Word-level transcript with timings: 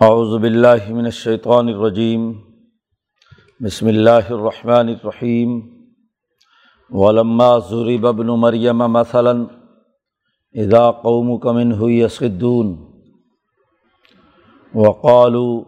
اعوذ 0.00 0.40
باللہ 0.42 0.92
من 0.92 1.04
الشیطان 1.04 1.68
الرجیم 1.68 2.32
بسم 3.60 3.86
اللہ 3.86 4.26
الرحمن 4.30 4.88
الرحیم 4.88 5.60
ولما 6.90 7.58
ضرب 7.58 8.06
ابن 8.06 8.26
مریم 8.26 8.78
مثلا 8.78 9.32
اذا 10.54 10.90
قومك 10.90 11.46
منه 11.46 11.90
يصدون 11.90 12.76
وقالوا 14.74 15.62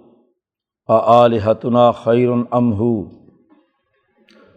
اآلهتنا 0.88 1.92
خیر 1.92 2.28
ام 2.30 2.72
هو؟ 2.72 3.04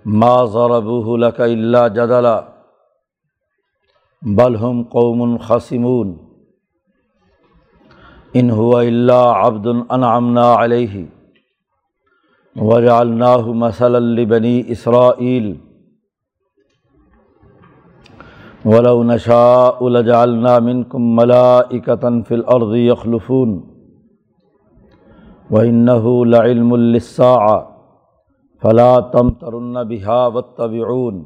ما 0.06 0.46
ضربوه 0.46 1.18
لك 1.18 1.42
الا 1.42 1.88
جدلا. 1.88 2.48
بل 4.22 4.56
هم 4.56 4.84
قوم 4.84 5.38
خصمون. 5.38 6.31
ان 8.40 8.50
ہوا 8.50 8.82
اللہ 8.82 9.40
عبد 9.46 9.66
انعمنا 9.90 10.54
علیہ 10.64 11.06
وجعلناہ 12.56 13.48
مثلا 13.64 14.00
لبنی 14.00 14.62
اسرائیل 14.76 15.52
ولو 18.66 19.04
نشاء 19.04 19.90
لجعلنا 19.90 20.58
منکم 20.60 21.12
ملائکة 21.16 22.10
فی 22.28 22.36
الارض 22.36 22.76
یخلفون 22.76 23.60
وإنه 25.52 26.26
لعلم 26.26 26.76
للساعة 26.76 27.60
فلا 28.62 29.00
تمترن 29.14 29.84
بها 29.84 30.28
واتبعون 30.28 31.24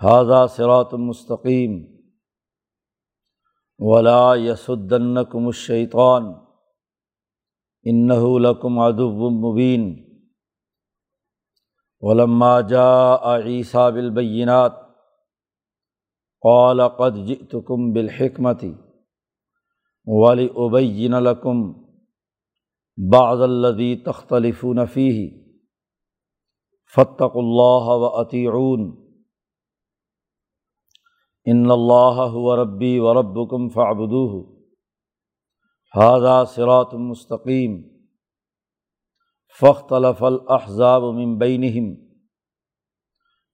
هذا 0.00 0.46
صراط 0.46 0.94
مستقیم 0.94 1.95
ولا 3.78 4.36
یسدنکم 4.36 5.46
الشیطان 5.46 6.32
انہ 7.84 8.20
ان 31.46 31.70
اللہ 31.70 32.32
و 32.32 32.56
ربی 32.56 32.98
و 32.98 33.14
ربکم 33.14 33.68
فعبدو 33.68 34.54
حاضہ 35.96 36.44
سرات 36.54 36.94
مستقیم۔ 36.94 37.82
فختلف 39.60 40.22
الاحزاب 40.22 41.02
من 41.02 41.38
بینہم۔ 41.38 41.94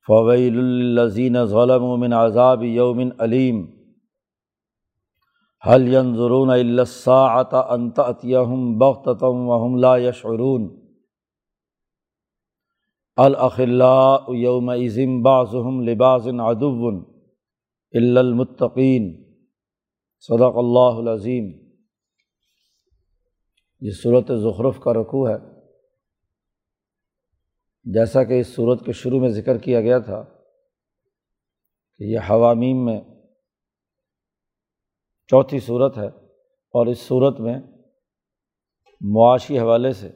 فویل 0.06 0.58
الزین 0.58 1.44
ظلم 1.44 2.00
من 2.00 2.12
عذاب 2.12 2.62
یوم 2.62 3.00
علیم۔ 3.18 3.66
حل 5.68 5.94
ينظرون 5.94 6.50
الا 6.50 6.82
الساعة 6.82 7.62
ان 7.70 7.90
تأتيهم 7.90 8.78
بغتة 8.78 9.26
وهم 9.26 9.76
لا 9.76 9.96
يشعرون 9.96 10.68
الاخلاء 13.16 14.32
يومئذ 14.32 15.22
بعضهم 15.22 15.80
لبعض 15.80 16.28
عدو۔ 16.40 17.11
المطقین 17.94 19.34
صدق 20.20 20.56
اللہ 20.56 20.98
العظیم 20.98 21.72
یہ 23.80 23.90
صورت 23.90 24.30
ظخرف 24.34 24.80
کا 24.80 24.92
رقوع 24.92 25.28
ہے۔ 25.30 25.36
جیسا 27.84 28.24
کہ 28.24 28.40
اس 28.40 28.54
صورت 28.54 28.84
کے 28.84 28.92
شروع 28.92 29.20
میں 29.20 29.28
ذکر 29.28 29.58
کیا 29.58 29.80
گیا 29.80 29.98
تھا 29.98 30.24
کہ 31.98 32.04
یہ 32.04 32.18
حوامیم 32.30 32.84
میں 32.84 33.00
چوتھی 35.26 35.58
صورت 35.58 35.98
ہے 35.98 36.06
اور 36.70 36.86
اس 36.86 36.98
صورت 36.98 37.40
میں 37.40 37.58
معاشی 39.00 39.58
حوالے 39.58 39.92
سے 39.92 40.10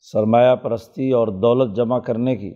سرمایہ 0.00 0.56
پرستی 0.56 1.10
اور 1.10 1.28
دولت 1.28 1.76
جمع 1.76 1.98
کرنے 1.98 2.36
کی 2.36 2.54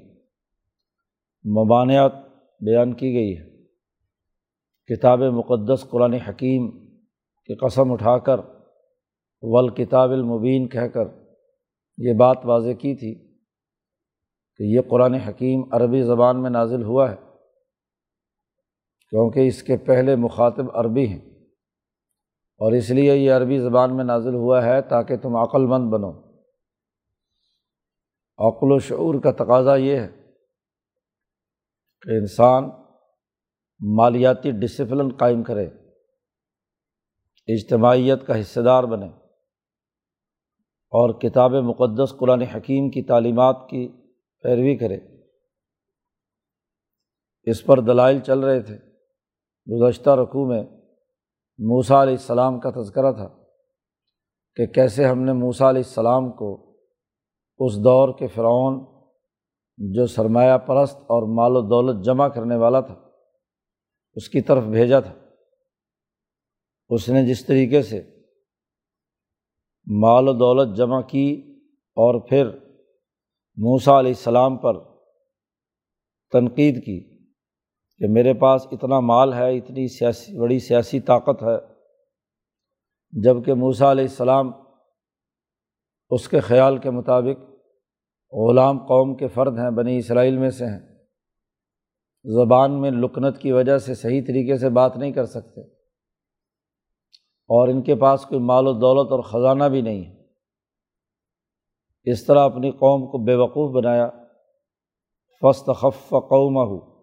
ممانعت 1.44 2.12
بیان 2.60 2.94
کی 2.94 3.14
گئی 3.14 3.38
ہے۔ 3.38 3.53
کتاب 4.86 5.18
مقدس 5.18 5.86
قرآن 5.90 6.12
حکیم 6.12 6.70
کی 7.44 7.54
قسم 7.54 7.92
اٹھا 7.92 8.18
کر 8.18 8.40
ولکتاب 9.42 10.10
المبین 10.10 10.68
کہہ 10.68 10.86
کر 10.86 11.04
یہ 11.98 12.12
بات 12.12 12.36
واضح 12.44 12.72
کی 12.72 12.94
تھی 12.94 13.34
کہ 14.56 14.62
یہ 14.62 14.80
قرآن 14.90 15.14
حکیم 15.14 15.62
عربی 15.72 16.02
زبان 16.02 16.42
میں 16.42 16.50
نازل 16.50 16.82
ہوا 16.82 17.10
ہے، 17.10 17.16
کیونکہ 19.10 19.46
اس 19.46 19.62
کے 19.62 19.76
پہلے 19.76 20.16
مخاطب 20.16 20.76
عربی 20.76 21.06
ہیں۔ 21.06 21.30
اور 22.58 22.72
اس 22.72 22.90
لیے 22.90 23.16
یہ 23.16 23.32
عربی 23.32 23.58
زبان 23.58 23.96
میں 23.96 24.04
نازل 24.04 24.34
ہوا 24.34 24.64
ہے 24.64 24.82
تاکہ 24.82 25.16
تم 25.16 25.36
عقل 25.36 25.66
مند 25.66 25.90
بنو۔ 25.90 26.10
عقل 28.38 28.72
و 28.72 28.78
شعور 28.78 29.14
کا 29.20 29.32
تقاضا 29.32 29.76
یہ 29.76 29.96
ہے 29.96 30.08
کہ 32.02 32.10
انسان 32.10 32.70
مالیاتی 33.92 34.50
ڈسپلن 34.50 35.08
قائم 35.16 35.42
کرے، 35.42 35.64
اجتماعیت 37.46 38.26
کا 38.26 38.40
حصہ 38.40 38.60
دار 38.60 38.84
بنے 38.84 39.06
اور 40.92 41.20
کتاب 41.20 41.50
مقدس 41.50 42.14
قرآن 42.18 42.42
حکیم 42.42 42.90
کی 42.90 43.02
تعلیمات 43.02 43.56
کی 43.70 43.88
پیروی 44.42 44.76
کرے۔ 44.76 44.98
اس 47.42 47.66
پر 47.66 47.80
دلائل 47.80 48.20
چل 48.20 48.40
رہے 48.40 48.60
تھے۔ 48.60 48.78
گزشتہ 49.66 50.10
رقوع 50.10 50.48
میں 50.48 50.62
موسا 51.58 52.02
علیہ 52.02 52.12
السلام 52.12 52.60
کا 52.60 52.70
تذکرہ 52.70 53.12
تھا 53.12 53.28
کہ 54.54 54.66
کیسے 54.66 55.04
ہم 55.04 55.22
نے 55.22 55.32
موسا 55.32 55.70
علیہ 55.70 55.82
السلام 55.86 56.32
کو 56.32 56.76
اس 57.58 57.76
دور 57.84 58.18
کے 58.18 58.26
فرعون 58.26 58.84
جو 59.76 60.06
سرمایہ 60.06 60.58
پرست 60.58 60.96
اور 60.96 61.36
مال 61.36 61.56
و 61.56 61.60
دولت 61.60 62.04
جمع 62.04 62.28
کرنے 62.28 62.56
والا 62.56 62.80
تھا 62.80 63.03
اس 64.14 64.28
کی 64.28 64.40
طرف 64.40 64.64
بھیجا 64.64 65.00
تھا۔ 65.00 65.14
اس 66.88 67.08
نے 67.08 67.26
جس 67.26 67.46
طریقے 67.46 67.82
سے 67.82 68.02
مال 70.00 70.28
و 70.28 70.32
دولت 70.32 70.76
جمع 70.76 71.00
کی 71.00 71.58
اور 71.72 72.28
پھر 72.28 72.50
موسا 73.56 73.98
علیہ 73.98 74.10
السلام 74.10 74.56
پر 74.56 74.74
تنقید 76.32 76.84
کی 76.84 77.26
کہ 77.98 78.06
میرے 78.08 78.34
پاس 78.34 78.66
اتنا 78.72 79.00
مال 79.00 79.32
ہے، 79.32 79.58
اتنی 79.58 79.88
سیاسی، 79.88 80.38
بڑی 80.38 80.58
سیاسی 80.58 81.00
طاقت 81.00 81.42
ہے 81.42 81.74
جبکہ 83.12 83.54
موسا 83.54 83.92
علیہ 83.92 84.04
السلام 84.04 84.50
اس 86.10 86.28
کے 86.28 86.40
خیال 86.40 86.78
کے 86.78 86.90
مطابق 86.90 87.50
غلام 88.32 88.78
قوم 88.78 89.16
کے 89.16 89.28
فرد 89.28 89.58
ہیں، 89.58 89.70
بنی 89.70 89.98
اسرائیل 89.98 90.38
میں 90.38 90.50
سے 90.50 90.64
ہیں۔ 90.64 90.93
زبان 92.24 92.80
میں 92.80 92.90
لکنت 92.90 93.38
کی 93.38 93.52
وجہ 93.52 93.78
سے 93.78 93.94
صحیح 93.94 94.22
طریقے 94.26 94.58
سے 94.58 94.68
بات 94.68 94.96
نہیں 94.96 95.12
کر 95.12 95.26
سکتے۔ 95.26 95.60
اور 97.48 97.68
ان 97.68 97.82
کے 97.82 97.94
پاس 97.94 98.26
کوئی 98.26 98.40
مال 98.40 98.66
و 98.66 98.72
دولت 98.72 99.12
اور 99.12 99.20
خزانہ 99.20 99.64
بھی 99.64 99.80
نہیں۔ 99.80 100.04
ہے 100.04 100.24
اس 102.04 102.26
طرح 102.26 102.40
اپنی 102.40 102.70
قوم 102.70 103.06
کو 103.06 103.18
بے 103.18 103.34
وقوف 103.34 103.70
بنایا۔ 103.70 104.08
فسط 105.40 105.70
خف 105.76 106.08
قوم 106.10 106.56
ہو 106.56 107.02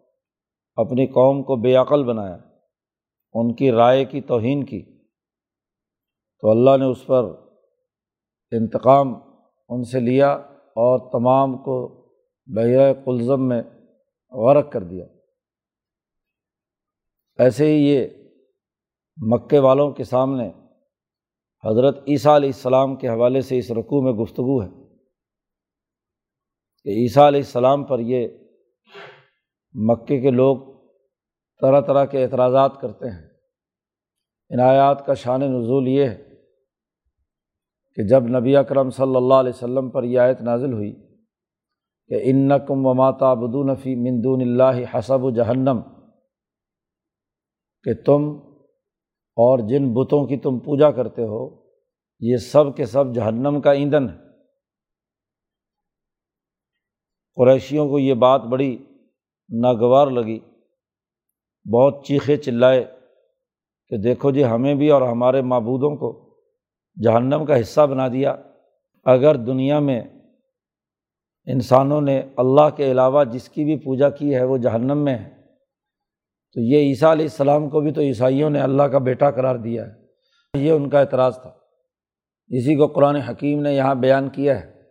اپنی 0.76 1.08
قوم 1.08 1.44
کو 1.44 1.56
بے 1.56 1.76
عقل 1.76 2.04
بنایا۔ 2.04 2.38
ان 3.34 3.54
کی 3.54 3.72
رائے 3.72 4.06
کی 4.06 4.22
توہین 4.22 4.64
کی۔ 4.64 4.98
تو 6.42 6.52
اللہ 6.52 6.78
نے 6.78 6.86
اس 6.86 7.06
پر 7.06 7.24
انتقام 8.52 9.14
ان 9.70 9.84
سے 9.84 10.00
لیا 10.00 10.32
اور 10.56 11.12
تمام 11.12 11.58
کو 11.58 12.08
بحیرۂ 12.46 12.92
کلزم 13.06 13.48
میں 13.48 13.62
غرق 14.32 14.72
کر 14.72 14.84
دیا۔ 14.84 15.06
ایسے 17.38 17.66
ہی 17.66 17.90
یہ 17.90 18.08
مکے 19.18 19.60
والوں 19.60 19.92
کے 19.92 20.04
سامنے 20.04 20.52
حضرت 21.66 21.98
عیسیٰ 22.08 22.36
علیہ 22.36 22.50
السلام 22.50 22.96
کے 22.96 23.10
حوالے 23.10 23.42
سے 23.42 23.58
اس 23.58 23.72
رقوع 23.72 24.02
میں 24.02 24.12
گفتگو 24.12 24.64
ہے 24.64 24.68
کہ 26.84 26.90
عیسیٰ 26.90 27.28
علیہ 27.28 27.40
السلام 27.40 27.84
پر 27.84 28.00
یہ 28.00 28.28
مکے 29.74 30.22
کے 30.22 30.32
لوگ 30.32 30.58
طرح 31.62 31.82
طرح 31.82 32.06
کے 32.06 32.24
اعتراضات 32.24 32.82
کرتے 32.82 33.10
ہیں۔ 33.10 33.30
ان 34.50 34.60
آیات 34.60 35.06
کا 35.06 35.14
شان 35.14 35.42
نزول 35.42 35.88
یہ 35.88 36.06
ہے 36.06 36.24
کہ 37.96 38.04
جب 38.04 38.24
نبی 38.24 38.56
اکرم 38.56 38.90
صلی 38.90 39.16
اللہ 39.16 39.34
علیہ 39.34 39.52
وسلم 39.56 39.90
پر 39.90 40.04
یہ 40.04 40.20
آیت 40.20 40.42
نازل 40.42 40.74
ہوئی 40.74 40.94
کہ 42.08 42.20
ان 42.24 42.50
کم 42.68 42.86
و 42.86 42.94
ماتا 42.94 43.34
بدونفی 43.34 43.96
مندون 43.96 44.42
اللہ 44.42 44.98
حسب 44.98 45.24
و 45.24 45.32
جہنم 45.32 45.82
کہ 47.84 47.94
تم 47.94 48.40
اور 49.36 49.60
جن 49.60 49.94
بتوں 49.94 50.28
کی 50.28 50.38
تم 50.38 50.60
پوجا 50.60 50.92
کرتے 50.92 51.24
ہو، 51.24 51.50
یہ 52.20 52.38
سب 52.38 52.76
کے 52.76 52.86
سب 52.86 53.14
جہنم 53.16 53.62
کا 53.62 53.72
ایندھن 53.72 54.10
ہے۔ 54.10 54.16
قریشیوں 57.36 57.90
کو 57.90 58.00
یہ 58.00 58.14
بات 58.14 58.42
بڑی 58.42 58.78
ناگوار 59.50 60.08
لگی، 60.08 60.40
بہت 61.74 62.06
چیخے 62.06 62.38
چلائے 62.38 62.84
کہ 63.90 63.98
دیکھو 63.98 64.32
جی 64.32 64.46
ہمیں 64.46 64.76
بھی 64.76 64.90
اور 64.90 65.02
ہمارے 65.02 65.42
معبودوں 65.42 65.96
کو 65.96 66.36
جہنم 67.04 67.46
کا 67.46 67.60
حصہ 67.60 67.82
بنا 67.82 68.08
دیا۔ 68.08 68.36
اگر 69.06 69.36
دنیا 69.36 69.80
میں 69.80 70.02
انسانوں 71.46 72.02
نے 72.02 72.22
اللہ 72.38 72.70
کے 72.76 72.92
علاوہ 72.92 73.24
جس 73.24 73.50
کی 73.50 73.64
بھی 73.64 73.80
پوجا 73.80 74.10
کی 74.10 74.36
ہے، 74.36 74.44
وہ 74.44 74.58
جہنم 74.58 74.98
میں 74.98 75.18
ہے۔ 75.18 75.41
تو 76.54 76.60
یہ 76.60 76.78
عیسیٰ 76.78 77.12
علیہ 77.12 77.26
السلام 77.26 77.70
کو 77.70 77.82
بھی 77.82 77.92
تو 77.92 78.02
عیسائیوں 78.02 78.50
نے 78.50 78.60
اللہ 78.60 78.84
کا 78.84 78.98
بیٹا 78.98 79.32
قرار 79.32 79.56
دیا 79.56 79.86
ہے۔ 79.86 80.02
یہ 80.58 80.72
ان 80.72 80.90
کا 80.90 81.00
اعتراض 81.00 81.42
تھا۔ 81.42 81.50
اسی 82.48 82.76
کو 82.76 82.88
قرآن 82.88 83.16
حکیم 83.16 83.62
نے 83.62 83.74
یہاں 83.74 83.96
بیان 83.96 84.30
کیا 84.30 84.62
ہے 84.62 84.82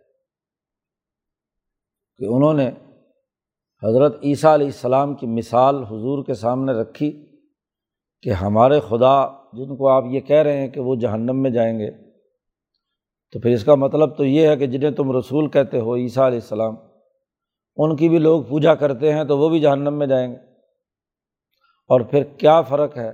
کہ 2.17 2.25
انہوں 2.29 2.53
نے 2.53 2.69
حضرت 3.83 4.15
عیسیٰ 4.23 4.53
علیہ 4.53 4.65
السلام 4.65 5.15
کی 5.15 5.27
مثال 5.27 5.83
حضور 5.83 6.25
کے 6.25 6.33
سامنے 6.33 6.71
رکھی 6.71 7.25
کہ 8.21 8.29
ہمارے 8.29 8.79
خدا 8.79 9.27
جن 9.53 9.75
کو 9.75 9.87
آپ 9.87 10.03
یہ 10.05 10.19
کہہ 10.19 10.35
رہے 10.35 10.57
ہیں 10.57 10.67
کہ 10.67 10.81
وہ 10.81 10.95
جہنم 10.95 11.41
میں 11.41 11.51
جائیں 11.51 11.79
گے۔ 11.79 11.91
تو 13.33 13.39
پھر 13.39 13.51
اس 13.51 13.63
کا 13.63 13.75
مطلب 13.75 14.17
تو 14.17 14.25
یہ 14.25 14.47
ہے 14.47 14.57
کہ 14.57 14.67
جنہیں 14.67 14.91
تم 14.91 15.17
رسول 15.17 15.49
کہتے 15.49 15.79
ہو 15.79 15.95
عیسیٰ 15.95 16.23
علیہ 16.23 16.39
السلام، 16.41 16.75
ان 17.77 17.95
کی 17.95 18.09
بھی 18.09 18.17
لوگ 18.17 18.43
پوجا 18.43 18.75
کرتے 18.75 19.13
ہیں 19.13 19.23
تو 19.23 19.37
وہ 19.37 19.49
بھی 19.49 19.59
جہنم 19.59 19.93
میں 19.93 20.07
جائیں 20.07 20.31
گے۔ 20.31 20.50
اور 21.91 22.01
پھر 22.01 22.23
کیا 22.23 22.61
فرق 22.61 22.97
ہے 22.97 23.11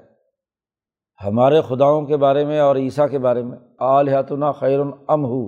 ہمارے 1.26 1.62
خداؤں 1.62 2.06
کے 2.06 2.18
بارے 2.18 2.46
میں 2.46 2.60
اور 2.60 2.76
عیسیٰ 2.76 3.10
کے 3.10 3.20
بارے 3.20 3.44
میں؟ 3.44 3.58
آلیاتنا 3.80 4.52
خیر 4.52 4.80
ام 5.08 5.26
ہو؟ 5.26 5.48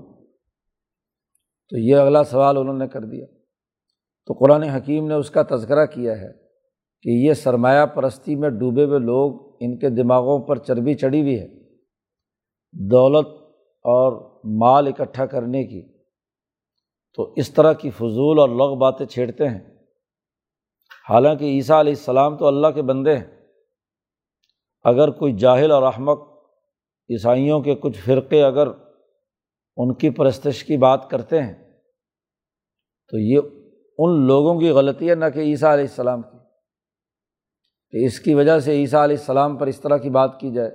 تو 1.69 1.77
یہ 1.77 1.95
اگلا 1.95 2.23
سوال 2.23 2.57
انہوں 2.57 2.77
نے 2.77 2.87
کر 2.87 3.01
دیا۔ 3.01 3.25
تو 4.25 4.33
قرآن 4.33 4.63
حکیم 4.63 5.07
نے 5.07 5.13
اس 5.13 5.31
کا 5.31 5.43
تذکرہ 5.49 5.85
کیا 5.85 6.21
ہے 6.21 6.27
کہ 7.01 7.09
یہ 7.09 7.33
سرمایہ 7.33 7.85
پرستی 7.85 8.35
میں 8.35 8.49
ڈوبے 8.49 8.83
ہوئے 8.83 8.99
لوگ 8.99 9.57
ان 9.59 9.77
کے 9.77 9.89
دماغوں 9.89 10.39
پر 10.39 10.57
چربی 10.57 10.93
چڑھی 10.93 11.21
ہوئی 11.21 11.39
ہے۔ 11.39 11.47
دولت 12.71 13.27
اور 13.83 14.39
مال 14.43 14.87
اکٹھا 14.87 15.25
کرنے 15.25 15.63
کی۔ 15.63 15.81
تو 17.15 17.33
اس 17.35 17.53
طرح 17.53 17.73
کی 17.73 17.89
فضول 17.89 18.39
اور 18.39 18.49
لغ 18.49 18.77
باتیں 18.77 19.05
چھیڑتے 19.05 19.47
ہیں۔ 19.47 19.68
حالانکہ 21.09 21.45
عیسیٰ 21.45 21.79
علیہ 21.79 21.91
السلام 21.91 22.37
تو 22.37 22.47
اللہ 22.47 22.67
کے 22.67 22.81
بندے 22.81 23.17
ہیں۔ 23.17 23.47
اگر 24.83 25.11
کوئی 25.11 25.33
جاہل 25.33 25.71
اور 25.71 25.83
احمق 25.83 26.19
عیسائیوں 27.09 27.61
کے 27.61 27.75
کچھ 27.75 27.99
فرقے 27.99 28.43
اگر 28.43 28.67
ان 29.77 29.93
کی 29.93 30.09
پرستش 30.09 30.63
کی 30.63 30.77
بات 30.77 31.09
کرتے 31.09 31.41
ہیں، 31.41 31.79
تو 33.07 33.17
یہ 33.17 33.39
ان 33.97 34.27
لوگوں 34.27 34.59
کی 34.59 34.69
غلطی 34.69 35.09
ہے 35.09 35.15
نہ 35.15 35.25
کہ 35.33 35.39
عیسیٰ 35.39 35.69
علیہ 35.69 35.83
السلام 35.83 36.21
کی۔ 36.21 36.37
کہ 37.91 38.05
اس 38.05 38.19
کی 38.19 38.33
وجہ 38.33 38.59
سے 38.59 38.71
عیسیٰ 38.71 39.03
علیہ 39.03 39.17
السلام 39.17 39.57
پر 39.57 39.67
اس 39.67 39.79
طرح 39.79 39.97
کی 39.97 40.09
بات 40.09 40.39
کی 40.39 40.51
جائے۔ 40.51 40.71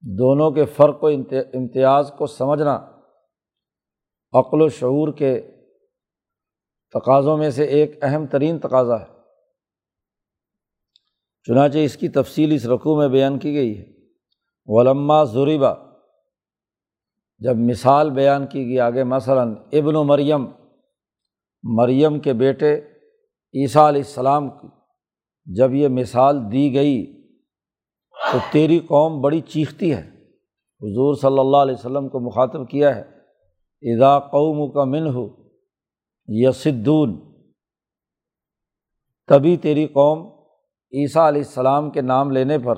دونوں 0.00 0.50
کے 0.50 0.64
فرق 0.64 1.04
و 1.04 1.06
امتیاز 1.06 2.12
کو 2.18 2.26
سمجھنا 2.26 2.76
عقل 4.32 4.62
و 4.62 4.68
شعور 4.68 5.12
کے 5.12 5.57
تقاضوں 6.92 7.38
میں 7.38 7.50
سے 7.50 7.64
ایک 7.64 7.98
اہم 8.02 8.26
ترین 8.26 8.58
تقاضا 8.58 9.00
ہے۔ 9.00 9.06
چنانچہ 11.42 11.78
اس 11.78 11.96
کی 11.96 12.08
تفصیل 12.08 12.52
اس 12.52 12.66
رقوع 12.66 12.96
میں 12.96 13.08
بیان 13.08 13.38
کی 13.38 13.54
گئی 13.54 13.78
ہے۔ 13.78 13.84
ولما 14.66 15.24
ضریبہ 15.24 15.74
جب 17.38 17.56
مثال 17.56 18.10
بیان 18.10 18.46
کی 18.46 18.64
گئی، 18.64 18.80
آگے 18.80 19.04
مثلاً 19.04 19.54
ابن 19.72 19.96
و 19.96 20.04
مریم 20.04 20.46
مریم 21.62 22.20
کے 22.20 22.32
بیٹے 22.32 22.74
عیسیٰ 23.54 23.88
علیہ 23.88 24.00
السلام 24.00 24.50
کی، 24.50 24.66
جب 25.46 25.74
یہ 25.74 25.88
مثال 25.88 26.52
دی 26.52 26.74
گئی 26.74 27.22
تو 28.32 28.38
تیری 28.52 28.78
قوم 28.78 29.20
بڑی 29.20 29.40
چیختی 29.40 29.94
ہے۔ 29.94 30.10
حضور 30.82 31.14
صلی 31.14 31.38
اللہ 31.38 31.56
علیہ 31.56 31.74
وسلم 31.74 32.08
کو 32.08 32.20
مخاطب 32.20 32.70
کیا 32.70 32.96
ہے 32.96 33.02
ادا 33.94 34.18
قوم 34.18 34.72
کا 34.72 34.84
من 34.84 35.06
ہو 35.06 35.47
یسدون۔ 36.28 37.20
تبھی 39.26 39.56
تیری 39.56 39.86
قوم 39.86 40.26
عیسیٰ 40.92 41.28
علیہ 41.28 41.40
السلام 41.40 41.90
کے 41.90 42.00
نام 42.00 42.30
لینے 42.30 42.58
پر 42.58 42.76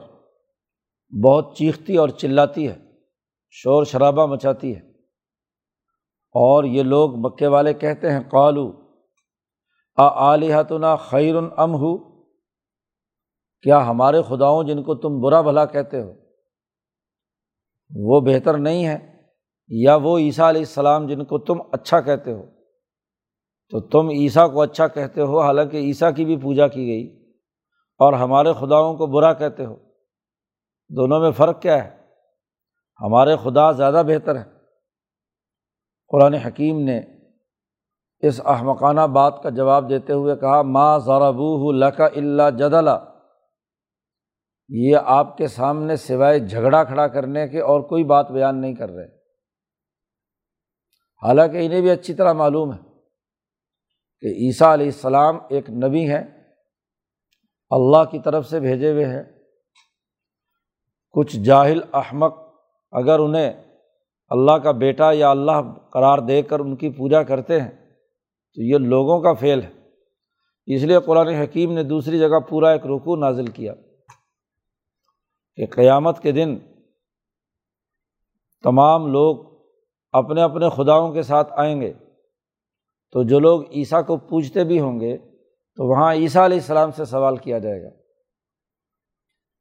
بہت 1.25 1.57
چیختی 1.57 1.97
اور 1.97 2.09
چلاتی 2.09 2.69
ہے، 2.69 2.77
شور 3.51 3.85
شرابہ 3.85 4.27
مچاتی 4.27 4.77
ہے۔ 4.77 4.81
اور 6.33 6.65
یہ 6.65 6.83
لوگ 6.83 7.11
مکے 7.15 7.47
والے 7.47 7.75
کہتے 7.75 8.13
ہیں، 8.13 8.21
قالو 8.21 8.81
آلیحتنا 10.15 10.97
خیر 10.97 11.35
ام 11.57 11.75
ہو؟ 11.75 12.23
کیا 13.63 13.87
ہمارے 13.87 14.23
خداؤں 14.23 14.65
جن 14.65 14.83
کو 14.83 14.95
تم 14.95 15.21
برا 15.21 15.41
بھلا 15.41 15.65
کہتے 15.65 16.01
ہو، 16.01 16.13
وہ 17.95 18.21
بہتر 18.21 18.59
نہیں 18.59 18.87
ہے 18.87 19.23
یا 19.69 19.97
وہ 19.97 20.19
عیسیٰ 20.19 20.49
علیہ 20.49 20.61
السلام 20.61 21.07
جن 21.07 21.25
کو 21.25 21.39
تم 21.39 21.55
اچھا 21.73 22.01
کہتے 22.01 22.33
ہو؟ 22.33 22.60
تو 23.71 23.81
تم 23.81 24.09
عیسیٰ 24.09 24.53
کو 24.53 24.63
اچھا 24.63 24.89
کہتے 24.89 25.21
ہو، 25.21 25.41
حالانکہ 25.41 25.77
عیسیٰ 25.77 26.17
کی 26.17 26.25
بھی 26.25 26.37
پوجا 26.37 26.69
کی 26.69 26.87
گئی۔ 26.87 27.21
اور 27.99 28.13
ہمارے 28.13 28.53
خداؤں 28.53 28.97
کو 28.97 29.07
برا 29.07 29.33
کہتے 29.33 29.65
ہو۔ 29.65 29.77
دونوں 30.89 31.21
میں 31.21 31.31
فرق 31.31 31.63
کیا 31.63 31.85
ہے؟ 31.85 32.01
ہمارے 33.01 33.37
خدا 33.37 33.73
زیادہ 33.73 34.03
بہتر 34.07 34.37
ہے 34.37 34.45
قرآن 36.09 36.35
حکیم 36.35 36.81
نے 36.81 37.01
اس 38.19 38.41
احمقانہ 38.45 39.01
بات 39.01 39.43
کا 39.43 39.49
جواب 39.51 39.89
دیتے 39.89 40.13
ہوئے 40.13 40.37
کہا 40.37 40.63
ماں 40.63 40.99
ذرابو 40.99 41.73
لکا 41.73 42.07
اللہ 42.07 42.51
جدلا۔ 42.59 42.99
یہ 44.69 44.97
آپ 45.05 45.37
کے 45.37 45.47
سامنے 45.47 45.97
سوائے 45.97 46.39
جھگڑا 46.39 46.85
کھڑا 46.85 47.07
کرنے 47.07 47.49
کے 47.49 47.61
اور 47.61 47.81
کوئی 47.81 48.05
بات 48.05 48.31
بیان 48.31 48.61
نہیں 48.61 48.75
کر 48.75 48.91
رہے۔ 48.91 49.07
حالانکہ 51.23 51.67
انہیں 51.67 51.81
بھی 51.81 51.91
اچھی 51.91 52.15
طرح 52.15 52.33
معلوم 52.33 52.73
ہے۔ 52.73 52.90
کہ 54.21 54.27
عیسیٰ 54.27 54.73
علیہ 54.73 54.87
السلام 54.87 55.39
ایک 55.51 55.71
نبی 55.71 56.11
ہے 56.11 56.23
اللہ 57.71 58.05
کی 58.05 58.19
طرف 58.19 58.47
سے 58.47 58.61
بھیجے 58.61 58.93
ہوئے 58.93 59.05
ہیں۔ 59.05 59.23
کچھ 61.11 61.37
جاہل 61.37 61.81
احمق 61.93 62.39
اگر 62.93 63.19
انہیں 63.19 63.53
اللہ 64.29 64.53
کا 64.53 64.71
بیٹا 64.71 65.13
یا 65.13 65.31
اللہ 65.31 65.63
قرار 65.93 66.19
دے 66.19 66.43
کر 66.43 66.61
ان 66.61 66.77
کی 66.77 66.91
پوجا 66.91 67.23
کرتے 67.23 67.61
ہیں، 67.61 67.71
تو 68.55 68.63
یہ 68.63 68.79
لوگوں 68.79 69.21
کا 69.21 69.33
فعل 69.33 69.63
ہے۔ 69.63 69.81
اس 70.67 70.83
لیے 70.83 71.01
قرآن 71.01 71.29
حکیم 71.29 71.73
نے 71.73 71.83
دوسری 71.83 72.19
جگہ 72.19 72.41
پورا 72.41 72.71
ایک 72.71 72.87
رکو 72.87 73.17
نازل 73.17 73.47
کیا 73.47 73.75
کہ 75.57 75.67
قیامت 75.67 76.21
کے 76.21 76.33
دن 76.33 76.59
تمام 78.63 79.07
لوگ 79.07 79.61
اپنے 80.13 80.43
اپنے 80.43 80.69
خداؤں 80.77 81.13
کے 81.13 81.23
ساتھ 81.23 81.53
آئیں 81.57 81.81
گے۔ 81.81 81.93
تو 83.13 83.23
جو 83.23 83.39
لوگ 83.39 83.63
عیسیٰ 83.71 84.07
کو 84.07 84.17
پوچھتے 84.17 84.65
بھی 84.65 84.81
ہوں 84.81 85.01
گے، 85.01 85.19
تو 85.77 85.89
وہاں 85.89 86.15
عیسیٰ 86.15 86.45
علیہ 86.45 86.57
السلام 86.57 86.91
سے 86.91 87.05
سوال 87.05 87.37
کیا 87.37 87.59
جائے 87.59 87.83
گا 87.83 87.89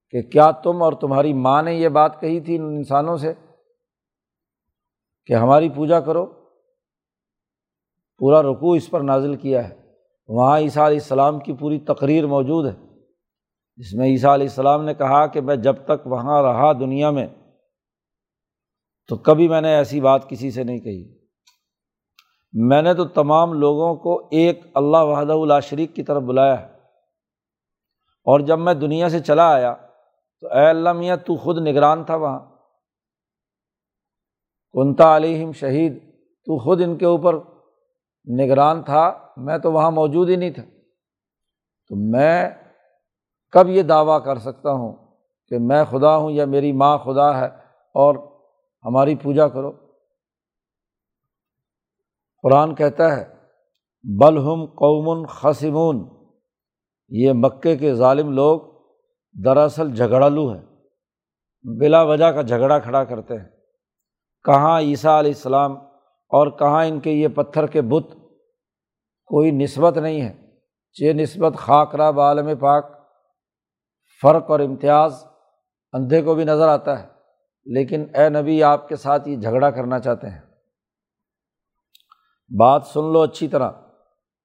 کہ 0.09 0.21
کیا 0.21 0.51
تم 0.51 0.83
اور 0.83 0.93
تمہاری 0.93 1.33
ماں 1.33 1.63
نے 1.63 1.73
یہ 1.73 1.89
بات 1.89 2.21
کہی 2.21 2.39
تھی 2.39 2.55
ان 2.55 2.61
انسانوں 2.61 3.17
سے 3.17 3.33
کہ 5.25 5.33
ہماری 5.33 5.69
پوجا 5.69 5.99
کرو؟ 5.99 6.25
پورا 8.17 8.41
رقوع 8.41 8.75
اس 8.75 8.89
پر 8.89 9.01
نازل 9.01 9.35
کیا 9.35 9.69
ہے۔ 9.69 9.75
وہاں 10.27 10.59
عیسیٰ 10.59 10.85
علیہ 10.85 10.97
السلام 10.97 11.39
کی 11.39 11.53
پوری 11.53 11.79
تقریر 11.79 12.27
موجود 12.27 12.65
ہے، 12.65 12.87
جس 13.75 13.93
میں 13.93 14.07
عیسیٰ 14.07 14.33
علیہ 14.33 14.47
السلام 14.47 14.83
نے 14.83 14.93
کہا 14.93 15.27
کہ 15.27 15.41
میں 15.41 15.55
جب 15.55 15.75
تک 15.85 16.07
وہاں 16.07 16.43
رہا 16.43 16.73
دنیا 16.73 17.09
میں، 17.09 17.27
تو 19.07 19.15
کبھی 19.15 19.47
میں 19.47 19.61
نے 19.61 19.75
ایسی 19.75 20.01
بات 20.01 20.29
کسی 20.29 20.51
سے 20.51 20.63
نہیں 20.63 20.79
کہی۔ 20.79 21.18
میں 22.53 22.81
نے 22.81 22.93
تو 22.93 23.05
تمام 23.05 23.53
لوگوں 23.53 23.95
کو 23.95 24.27
ایک 24.31 24.61
اللہ 24.73 24.97
وحدہ 24.97 25.33
اللہ 25.33 25.59
شریک 25.63 25.95
کی 25.95 26.03
طرف 26.03 26.23
بلایا 26.23 26.61
ہے۔ 26.61 26.67
اور 28.25 28.39
جب 28.39 28.59
میں 28.59 28.73
دنیا 28.73 29.09
سے 29.09 29.19
چلا 29.19 29.53
آیا 29.53 29.75
تو 30.39 30.47
اے 30.47 30.69
اللہ 30.69 30.93
میاں، 30.93 31.17
تو 31.17 31.35
خود 31.35 31.57
نگران 31.67 32.03
تھا 32.03 32.15
وہاں۔ 32.15 32.39
کنتا 34.71 35.15
علیہم 35.15 35.51
شہید، 35.51 35.97
تو 36.45 36.57
خود 36.57 36.81
ان 36.81 36.97
کے 36.97 37.05
اوپر 37.05 37.35
نگران 38.39 38.83
تھا، 38.83 39.27
میں 39.37 39.57
تو 39.57 39.71
وہاں 39.71 39.91
موجود 39.91 40.29
ہی 40.29 40.35
نہیں 40.35 40.49
تھا۔ 40.49 40.63
تو 41.87 41.95
میں 41.95 42.49
کب 43.51 43.69
یہ 43.69 43.83
دعویٰ 43.83 44.23
کر 44.23 44.37
سکتا 44.37 44.71
ہوں 44.71 44.93
کہ 45.47 45.57
میں 45.59 45.83
خدا 45.89 46.17
ہوں 46.17 46.31
یا 46.31 46.45
میری 46.45 46.71
ماں 46.71 46.97
خدا 46.97 47.39
ہے 47.39 47.45
اور 47.93 48.15
ہماری 48.85 49.15
پوجا 49.15 49.47
کرو؟ 49.47 49.71
قرآن 52.43 52.75
کہتا 52.75 53.17
ہے 53.17 53.25
بلہم 54.19 54.65
قومن 54.65 55.25
خسمون 55.25 56.09
یہ 57.09 57.31
مکے 57.33 57.77
کے 57.77 57.93
ظالم 57.93 58.31
لوگ 58.31 58.61
دراصل 59.45 59.93
جھگڑالو 59.93 60.53
ہیں، 60.53 60.61
بلا 61.79 62.01
وجہ 62.01 62.25
کا 62.25 62.41
جھگڑا 62.41 62.79
کھڑا 62.79 63.03
کرتے 63.03 63.37
ہیں۔ 63.37 63.47
کہاں 64.43 64.81
عیسیٰ 64.81 65.19
علیہ 65.19 65.31
السلام 65.31 65.77
اور 66.29 66.47
کہاں 66.47 66.85
ان 66.85 66.99
کے 66.99 67.11
یہ 67.11 67.27
پتھر 67.27 67.67
کے 67.67 67.81
بت، 67.81 68.11
کوئی 69.25 69.51
نسبت 69.51 69.97
نہیں 69.97 70.21
ہے۔ 70.21 70.49
یہ 70.99 71.13
نسبت 71.13 71.53
خاکرہ 71.57 72.11
عالم 72.11 72.57
پاک، 72.59 72.91
فرق 74.21 74.51
اور 74.51 74.59
امتیاز 74.59 75.23
اندھے 75.93 76.21
کو 76.21 76.35
بھی 76.35 76.43
نظر 76.43 76.67
آتا 76.67 77.03
ہے۔ 77.03 77.07
لیکن 77.65 78.05
اے 78.15 78.29
نبی، 78.29 78.63
آپ 78.63 78.89
کے 78.89 78.95
ساتھ 78.95 79.29
یہ 79.29 79.35
جھگڑا 79.35 79.71
کرنا 79.71 79.99
چاہتے 79.99 80.29
ہیں۔ 80.29 80.48
بات 82.57 82.83
سن 82.83 83.13
لو 83.13 83.21
اچھی 83.21 83.47
طرح۔ 83.47 83.71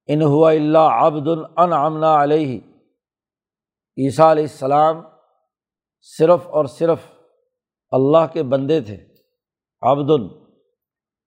ان 0.07 0.21
ہوا 0.21 0.51
اللہ 0.51 0.77
عبد 0.77 1.27
الن 1.27 2.03
علیہ۔ 2.03 2.59
عیسیٰ 3.97 4.25
علیہ 4.25 4.43
السلام 4.43 5.01
صرف 6.01 6.47
اور 6.47 6.65
صرف 6.65 6.99
اللہ 7.91 8.33
کے 8.33 8.43
بندے 8.43 8.81
تھے۔ 8.81 8.97
عبد 9.81 10.09
ال 10.09 10.27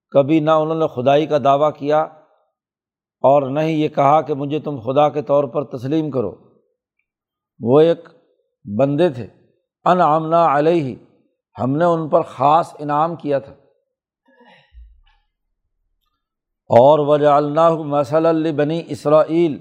کبھی 0.09 0.39
نہ 0.39 0.51
انہوں 0.51 0.75
نے 0.75 0.85
خدائی 0.87 1.25
کا 1.25 1.37
دعویٰ 1.43 1.69
کیا 1.77 2.01
اور 3.21 3.49
نہ 3.49 3.59
ہی 3.59 3.81
یہ 3.81 3.89
کہا 3.89 4.21
کہ 4.21 4.33
مجھے 4.33 4.59
تم 4.59 4.79
خدا 4.79 5.09
کے 5.09 5.21
طور 5.21 5.43
پر 5.43 5.63
تسلیم 5.63 6.11
کرو۔ 6.11 6.35
وہ 7.59 7.79
ایک 7.79 7.99
بندے 8.79 9.09
تھے۔ 9.09 9.27
ان 9.85 10.01
آمنا 10.01 10.57
علیہ۔ 10.57 10.95
ہم 11.61 11.75
نے 11.75 11.85
ان 11.85 12.09
پر 12.09 12.21
خاص 12.21 12.75
انعام 12.79 13.15
کیا 13.15 13.39
تھا۔ 13.39 13.53
اور 16.69 16.99
وجہ 17.07 17.27
اللہ 17.27 17.75
مسل 17.87 18.51
بنی 18.51 18.81
اسرائیل، 18.87 19.53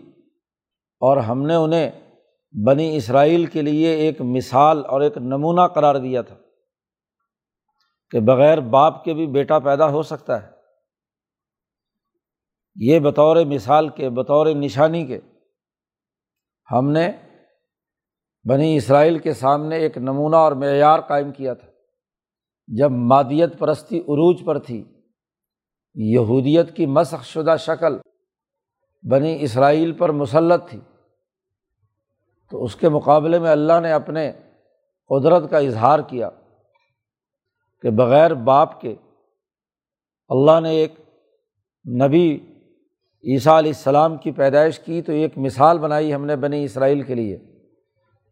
اور 1.02 1.16
ہم 1.16 1.42
نے 1.42 1.54
انہیں 1.54 1.90
بنی 2.54 2.96
اسرائیل 2.96 3.46
کے 3.46 3.62
لیے 3.62 3.94
ایک 3.96 4.20
مثال 4.26 4.84
اور 4.86 5.00
ایک 5.00 5.16
نمونہ 5.18 5.66
قرار 5.74 5.94
دیا 5.94 6.22
تھا 6.22 6.36
کہ 8.12 8.20
بغیر 8.20 8.60
باپ 8.70 9.02
کے 9.04 9.14
بھی 9.14 9.26
بیٹا 9.26 9.58
پیدا 9.58 9.88
ہو 9.90 10.02
سکتا 10.02 10.42
ہے۔ 10.42 10.50
یہ 12.76 12.98
بطور 13.00 13.36
مثال 13.46 13.88
کے، 13.88 14.10
بطور 14.10 14.46
نشانی 14.56 15.04
کے 15.06 15.18
ہم 16.68 16.90
نے 16.90 17.10
بنی 18.44 18.76
اسرائیل 18.76 19.18
کے 19.18 19.32
سامنے 19.34 19.76
ایک 19.76 19.96
نمونہ 19.98 20.36
اور 20.36 20.52
معیار 20.52 21.00
قائم 21.00 21.32
کیا 21.32 21.54
تھا۔ 21.54 21.66
جب 22.68 22.90
مادیت 23.08 23.58
پرستی 23.58 23.98
عروج 23.98 24.44
پر 24.46 24.58
تھی 24.58 24.82
یہودیت 26.00 26.76
کی 26.76 26.86
مسخ 26.86 27.24
شدہ 27.24 27.56
شکل 27.58 27.98
بنی 29.10 29.36
اسرائیل 29.40 29.92
پر 29.92 30.12
مسلط 30.12 30.68
تھی، 30.70 30.80
تو 32.50 32.64
اس 32.64 32.76
کے 32.76 32.88
مقابلے 32.88 33.38
میں 33.38 33.50
اللہ 33.50 33.80
نے 33.82 33.92
اپنے 33.92 34.32
قدرت 35.08 35.50
کا 35.50 35.58
اظہار 35.58 35.98
کیا 35.98 36.30
کہ 37.82 37.90
بغیر 37.90 38.34
باپ 38.34 38.80
کے 38.80 38.94
اللہ 40.28 40.60
نے 40.60 40.70
ایک 40.70 40.94
نبی 42.02 42.40
عیسیٰ 43.24 43.58
علیہ 43.58 43.70
السلام 43.70 44.16
کی 44.16 44.32
پیدائش 44.32 44.78
کی، 44.78 45.02
تو 45.02 45.12
ایک 45.12 45.38
مثال 45.38 45.78
بنائی 45.78 46.14
ہم 46.14 46.26
نے 46.26 46.36
بنی 46.36 46.64
اسرائیل 46.64 47.02
کے 47.02 47.14
لیے۔ 47.14 47.36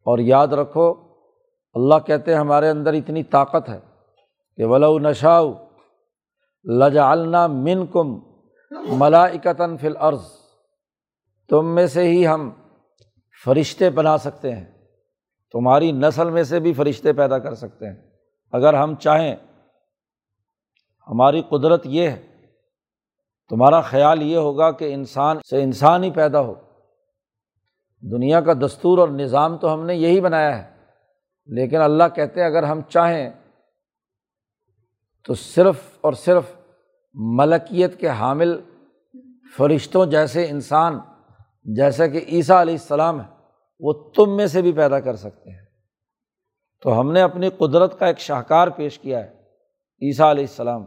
اور 0.06 0.18
یاد 0.18 0.48
رکھو، 0.48 0.94
اللہ 1.74 1.98
کہتے 2.06 2.32
ہیں 2.32 2.38
ہمارے 2.38 2.68
اندر 2.68 2.92
اتنی 2.92 3.22
طاقت 3.22 3.68
ہے 3.68 3.78
کہ 4.56 4.64
ولو 4.64 4.98
نشاؤ 4.98 5.65
لجعلنا 6.66 7.46
من 7.46 7.86
کم 7.86 8.18
ملاکتاً 8.88 9.76
فل 9.76 9.96
عرض 9.96 10.22
تم 11.48 11.74
میں 11.74 11.86
سے 11.86 12.02
ہی 12.02 12.26
ہم 12.26 12.50
فرشتے 13.44 13.90
بنا 13.90 14.18
سکتے 14.18 14.54
ہیں۔ 14.54 14.64
تمہاری 15.52 15.92
نسل 15.92 16.30
میں 16.30 16.42
سے 16.42 16.60
بھی 16.60 16.72
فرشتے 16.72 17.12
پیدا 17.12 17.38
کر 17.38 17.54
سکتے 17.54 17.86
ہیں۔ 17.86 18.10
اگر 18.52 18.74
ہم 18.74 18.94
چاہیں، 18.94 19.36
ہماری 21.08 21.42
قدرت 21.48 21.82
یہ 21.84 22.10
ہے، 22.10 22.26
تمہارا 23.48 23.80
خیال 23.80 24.22
یہ 24.22 24.36
ہوگا 24.36 24.70
کہ 24.70 24.94
انسان 24.94 25.36
سے 25.50 25.62
انسان 25.62 26.04
ہی 26.04 26.10
پیدا 26.10 26.40
ہو۔ 26.40 26.54
دنیا 28.00 28.40
کا 28.40 28.52
دستور 28.52 28.98
اور 28.98 29.08
نظام 29.08 29.56
تو 29.56 29.74
ہم 29.74 29.86
نے 29.86 29.94
یہی 29.94 30.20
بنایا 30.20 30.62
ہے۔ 30.62 30.76
لیکن 31.46 31.80
اللہ 31.80 32.04
کہتے 32.14 32.44
اگر 32.44 32.62
ہم 32.62 32.80
چاہیں 32.82 33.30
تو 35.24 35.34
صرف 35.34 35.98
اور 36.00 36.12
صرف 36.12 36.55
ملکیت 37.18 38.00
کے 38.00 38.08
حامل 38.08 38.60
فرشتوں 39.56 40.06
جیسے 40.06 40.50
انسان، 40.50 40.98
جیسا 41.64 42.06
کہ 42.06 42.24
عیسیٰ 42.28 42.60
علیہ 42.60 42.74
السلام 42.74 43.20
ہے 43.20 43.26
وہ 43.80 43.92
تم 43.92 44.36
میں 44.36 44.46
سے 44.46 44.62
بھی 44.62 44.72
پیدا 44.72 45.00
کر 45.00 45.16
سکتے 45.16 45.50
ہیں۔ 45.50 45.66
تو 46.82 47.00
ہم 47.00 47.12
نے 47.12 47.22
اپنی 47.22 47.50
قدرت 47.50 47.98
کا 47.98 48.06
ایک 48.06 48.18
شاہکار 48.18 48.68
پیش 48.68 48.98
کیا 48.98 49.18
ہے، 49.18 49.28
عیسیٰ 50.02 50.30
علیہ 50.30 50.44
السلام۔ 50.44 50.84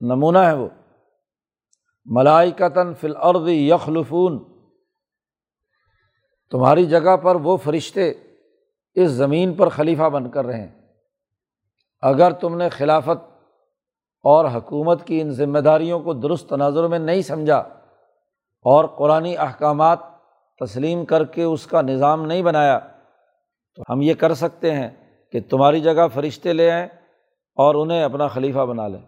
نمونہ 0.00 0.38
ہے 0.38 0.52
وہ۔ 0.52 0.68
ملائکتاً 2.04 2.94
فل 2.94 3.16
عرد 3.16 3.48
یخلفون۔ 3.48 4.44
تمہاری 6.50 6.86
جگہ 6.86 7.16
پر 7.16 7.34
وہ 7.34 7.56
فرشتے 7.56 8.12
اس 8.94 9.10
زمین 9.10 9.54
پر 9.54 9.68
خلیفہ 9.68 10.02
بن 10.02 10.30
کر 10.30 10.46
رہے 10.46 10.60
ہیں۔ 10.60 10.88
اگر 12.00 12.32
تم 12.32 12.56
نے 12.56 12.68
خلافت 12.68 13.29
اور 14.22 14.44
حکومت 14.44 15.06
کی 15.06 15.20
ان 15.20 15.30
ذمہ 15.30 15.58
داریوں 15.58 16.00
کو 16.00 16.14
درست 16.14 16.48
تناظر 16.48 16.86
میں 16.86 16.98
نہیں 16.98 17.22
سمجھا 17.22 17.58
اور 18.62 18.84
قرآن 18.84 19.26
احکامات 19.38 19.98
تسلیم 20.64 21.04
کر 21.04 21.24
کے 21.24 21.42
اس 21.42 21.66
کا 21.66 21.82
نظام 21.82 22.26
نہیں 22.26 22.42
بنایا، 22.42 22.78
تو 23.74 23.82
ہم 23.90 24.02
یہ 24.02 24.14
کر 24.14 24.34
سکتے 24.34 24.72
ہیں 24.72 24.90
کہ 25.32 25.40
تمہاری 25.50 25.80
جگہ 25.80 26.08
فرشتے 26.14 26.52
لے 26.52 26.70
آئیں 26.70 26.86
اور 27.54 27.74
انہیں 27.74 28.04
اپنا 28.04 28.28
خلیفہ 28.28 28.58
بنا 28.58 28.88
لیں۔ 28.88 29.00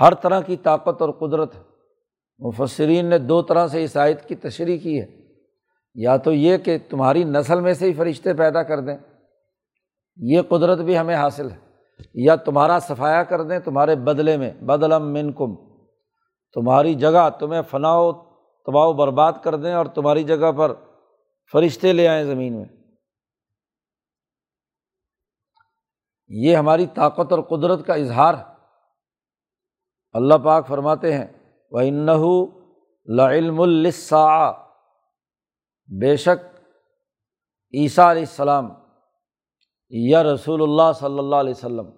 ہر 0.00 0.14
طرح 0.14 0.40
کی 0.40 0.56
طاقت 0.56 1.02
اور 1.02 1.10
قدرت 1.10 1.56
مفسرین 2.38 3.06
نے 3.06 3.18
دو 3.18 3.42
طرح 3.42 3.68
سے 3.68 3.78
عیسائیت 3.78 4.28
کی 4.28 4.34
تشریح 4.34 4.78
کی 4.78 5.00
ہے۔ 5.00 5.06
یا 5.94 6.16
تو 6.16 6.32
یہ 6.32 6.56
کہ 6.56 6.78
تمہاری 6.88 7.24
نسل 7.24 7.60
میں 7.60 7.74
سے 7.74 7.86
ہی 7.86 7.92
فرشتے 7.92 8.34
پیدا 8.34 8.62
کر 8.62 8.80
دیں۔ 8.80 8.96
یہ 10.16 10.42
قدرت 10.48 10.78
بھی 10.78 10.98
ہمیں 10.98 11.14
حاصل 11.14 11.50
ہے۔ 11.50 11.63
یا 12.14 12.36
تمہارا 12.36 12.78
صفایا 12.78 13.22
کر 13.22 13.42
دیں 13.42 13.58
تمہارے 13.58 13.96
بدلے 13.96 14.36
میں 14.36 14.52
بدلم 14.52 15.12
من 15.12 15.32
کم 15.32 15.54
تمہاری 16.52 16.94
جگہ 16.94 17.30
تمہیں 17.38 17.62
فنا 17.70 17.96
و 17.96 18.12
تباہ 18.64 18.86
و 18.86 18.92
برباد 18.92 19.32
کر 19.42 19.56
دیں 19.56 19.72
اور 19.72 19.86
تمہاری 19.86 20.24
جگہ 20.24 20.52
پر 20.52 20.74
فرشتے 21.52 21.92
لے 21.92 22.08
آئیں 22.08 22.24
زمین 22.24 22.56
میں۔ 22.56 22.64
یہ 26.28 26.56
ہماری 26.56 26.86
طاقت 26.86 27.32
اور 27.32 27.42
قدرت 27.42 27.86
کا 27.86 27.94
اظہار 27.94 28.34
اللہ 30.12 30.34
پاک 30.34 30.68
فرماتے 30.68 31.12
ہیں 31.12 31.26
وہ 31.70 31.80
انحو 31.80 32.46
لعلم 33.08 33.60
السا 33.60 34.50
بے 35.88 36.16
شک 36.16 36.46
عیسیٰ 37.72 38.10
علیہ 38.10 38.22
السلام 38.22 38.74
یا 39.90 40.22
رسول 40.22 40.62
اللہ 40.62 40.92
صلی 40.94 41.18
اللہ 41.18 41.36
علیہ 41.36 41.54
وسلم، 41.56 41.90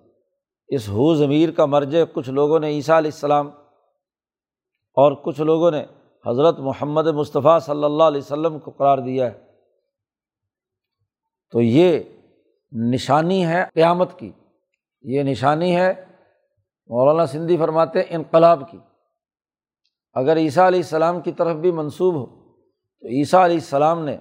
اس 0.69 0.89
ہو 0.89 1.15
ضمیر 1.15 1.51
کا 1.51 1.67
مرج 1.67 1.97
کچھ 2.15 2.31
لوگوں 2.31 2.59
نے 2.59 2.69
عیسیٰ 2.69 2.97
علیہ 2.97 3.11
السلام 3.15 3.49
اور 4.95 5.13
کچھ 5.13 5.41
لوگوں 5.41 5.71
نے 5.71 5.85
حضرت 6.27 6.59
محمد 6.59 7.07
مصطفیٰ 7.07 7.61
صلی 7.61 7.85
اللہ 7.85 8.03
علیہ 8.03 8.21
وسلم 8.21 8.59
کو 8.59 8.71
قرار 8.71 8.99
دیا 8.99 9.33
ہے۔ 9.33 9.47
تو 11.51 11.61
یہ 11.61 11.99
نشانی 12.73 13.47
ہے 13.47 13.65
قیامت 13.75 14.19
کی۔ 14.19 14.33
یہ 15.03 15.23
نشانی 15.23 15.77
ہے، 15.77 16.05
مولانا 16.87 17.27
سندھی 17.27 17.57
فرماتے 17.57 18.01
انقلاب 18.09 18.71
کی۔ 18.71 18.79
اگر 20.15 20.37
عیسیٰ 20.37 20.67
علیہ 20.67 20.79
السلام 20.79 21.21
کی 21.21 21.33
طرف 21.33 21.57
بھی 21.57 21.73
منسوب 21.73 22.15
ہو، 22.15 22.27
تو 23.01 23.09
عیسیٰ 23.09 23.41
علیہ 23.41 23.57
السلام 23.57 24.05
نے 24.05 24.17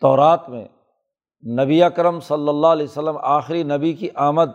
تورات 0.00 0.48
میں 0.48 0.68
نبی 1.46 1.82
اکرم 1.82 2.20
صلی 2.20 2.48
اللہ 2.48 2.66
علیہ 2.66 2.84
وسلم 2.84 3.16
آخری 3.22 3.62
نبی 3.62 3.92
کی 3.92 4.08
آمد 4.14 4.50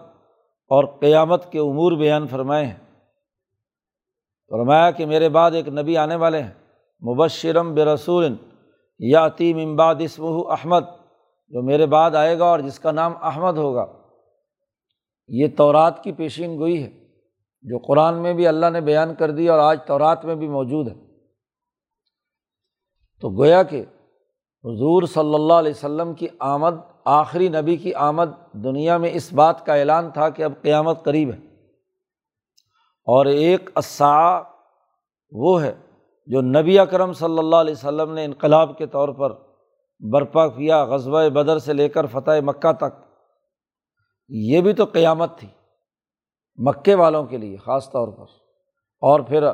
اور 0.68 0.84
قیامت 1.00 1.52
کے 1.52 1.60
امور 1.60 1.92
بیان 1.92 2.28
فرمائے 2.28 2.66
ہیں۔ 2.66 3.04
فرمایا 4.50 4.92
کہ 4.92 5.06
میرے 5.06 5.30
بعد 5.30 5.52
ایک 5.52 5.68
نبی 5.68 5.98
آنے 5.98 6.16
والے 6.16 6.42
ہیں۔ 6.42 6.54
مبشرم 7.02 7.74
برسول 7.74 8.36
یا 9.00 9.26
عتیم 9.26 9.58
امباد 9.58 9.96
اسم 10.00 10.26
احمد، 10.26 10.84
جو 11.48 11.62
میرے 11.62 11.86
بعد 11.86 12.12
آئے 12.12 12.40
گا 12.40 12.46
اور 12.46 12.60
جس 12.60 12.80
کا 12.80 12.92
نام 12.92 13.14
احمد 13.22 13.58
ہوگا۔ 13.58 13.86
یہ 15.28 15.48
تورات 15.58 16.04
کی 16.04 16.12
پیشین 16.12 16.58
گوئی 16.58 16.84
ہے، 16.84 16.90
جو 17.62 17.78
قرآن 17.78 18.22
میں 18.22 18.34
بھی 18.34 18.48
اللہ 18.48 18.66
نے 18.70 18.82
بیان 18.82 19.16
کر 19.16 19.32
دی 19.32 19.50
اور 19.50 19.60
آج 19.60 19.80
تورات 19.88 20.26
میں 20.26 20.36
بھی 20.36 20.48
موجود 20.48 20.88
ہے۔ 20.88 20.96
تو 23.22 23.30
گویا 23.30 23.64
کہ 23.64 23.86
حضور 24.64 25.04
صلی 25.04 25.34
اللہ 25.34 25.54
علیہ 25.54 25.72
وسلم 25.72 26.14
کی 26.14 26.28
آمد، 26.40 26.76
آخری 27.06 27.48
نبی 27.48 27.76
کی 27.76 27.94
آمد 27.94 28.26
دنیا 28.54 28.98
میں 28.98 29.10
اس 29.14 29.34
بات 29.34 29.66
کا 29.66 29.76
اعلان 29.76 30.12
تھا 30.12 30.30
کہ 30.30 30.44
اب 30.44 30.54
قیامت 30.62 31.04
قریب 31.04 31.30
ہے۔ 31.30 31.38
اور 33.06 33.26
ایک 33.26 33.70
اسا 33.76 34.42
وہ 35.32 35.64
ہے 35.64 35.74
جو 36.26 36.42
نبی 36.42 36.80
اکرم 36.80 37.14
صلی 37.14 37.40
اللہ 37.40 37.56
علیہ 37.56 37.74
وسلم 37.74 38.14
نے 38.14 38.26
انقلاب 38.26 38.78
کے 38.78 38.86
طور 38.86 39.10
پر 39.10 39.34
برپا 40.12 40.48
کیا 40.48 40.86
غزبۂ 40.86 41.26
بدر 41.30 41.60
سے 41.60 41.74
لے 41.74 41.90
کر 41.90 42.06
فتح 42.06 42.32
مکہ 42.46 42.72
تک۔ 42.72 43.06
یہ 44.30 44.62
بھی 44.62 44.74
تو 44.74 44.86
قیامت 44.86 45.38
تھی 45.38 45.48
مکے 46.56 46.96
والوں 46.96 47.24
کے 47.24 47.38
لیے 47.38 47.58
خاص 47.58 47.92
طور 47.92 48.08
پر۔ 48.08 48.26
اور 49.02 49.20
پھر 49.20 49.54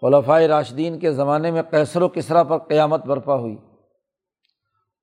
خلفۂ 0.00 0.42
راشدین 0.42 0.98
کے 0.98 1.12
زمانے 1.12 1.50
میں 1.50 1.62
کیسر 1.70 2.02
و 2.02 2.08
کسرا 2.08 2.42
پر 2.42 2.58
قیامت 2.58 3.06
برپا 3.06 3.34
ہوئی۔ 3.34 3.56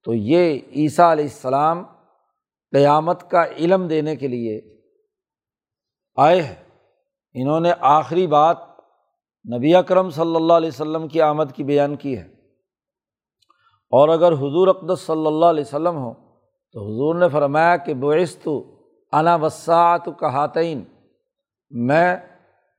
تو 0.05 0.13
یہ 0.13 0.59
عیسیٰ 0.75 1.11
علیہ 1.11 1.23
السلام 1.23 1.83
قیامت 2.71 3.29
کا 3.29 3.45
علم 3.45 3.87
دینے 3.87 4.15
کے 4.15 4.27
لیے 4.27 4.61
آئے 6.15 6.41
ہیں۔ 6.41 6.55
انہوں 7.33 7.59
نے 7.59 7.71
آخری 7.79 8.27
بات 8.27 8.57
نبی 9.57 9.75
اکرم 9.75 10.09
صلی 10.09 10.35
اللہ 10.35 10.53
علیہ 10.53 10.67
وسلم 10.67 11.07
کی 11.07 11.21
آمد 11.21 11.51
کی 11.55 11.63
بیان 11.63 11.95
کی 11.95 12.17
ہے۔ 12.17 12.23
اور 13.89 14.09
اگر 14.09 14.31
حضور 14.31 14.67
اقدس 14.67 14.99
صلی 14.99 15.27
اللہ 15.27 15.45
علیہ 15.45 15.63
وسلم 15.67 15.97
ہو 15.97 16.13
تو 16.71 16.83
حضور 16.83 17.15
نے 17.15 17.29
فرمایا 17.29 17.77
کہ 17.77 17.93
بعث 17.93 18.47
انا 19.11 19.35
وسعت 19.35 20.05
کہاتین۔ 20.05 20.83
میں 21.69 22.15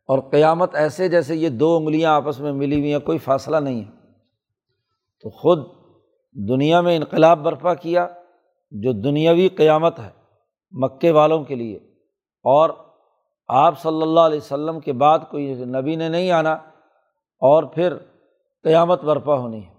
اور 0.09 0.19
قیامت 0.19 0.75
ایسے 0.75 1.09
جیسے 1.09 1.37
یہ 1.37 1.49
دو 1.49 1.77
انگلیاں 1.77 2.13
آپس 2.13 2.41
میں 2.41 2.53
ملی 2.53 2.81
ہوئی 2.81 2.93
ہیں، 2.93 3.01
کوئی 3.01 3.19
فاصلہ 3.19 3.57
نہیں 3.57 3.85
ہے۔ 3.85 3.91
تو 5.21 5.31
خود 5.31 5.76
دنیا 6.49 6.81
میں 6.81 6.97
انقلاب 6.97 7.39
برپا 7.39 7.75
کیا 7.75 8.09
جو 8.71 8.93
دنیاوی 8.93 9.49
قیامت 9.49 9.99
ہے 9.99 10.11
مکے 10.71 11.11
والوں 11.11 11.45
کے 11.45 11.55
لیے۔ 11.55 11.77
اور 12.43 12.71
آپ 13.49 13.81
صلی 13.81 14.03
اللہ 14.03 14.21
علیہ 14.21 14.37
وسلم 14.37 14.81
کے 14.81 14.93
بعد 14.93 15.19
کوئی 15.31 15.65
نبی 15.65 15.97
نے 15.97 16.09
نہیں 16.09 16.31
آنا 16.31 16.53
اور 17.39 17.63
پھر 17.63 17.97
قیامت 18.63 19.05
برپا 19.05 19.35
ہونی 19.35 19.67
ہے۔ 19.67 19.75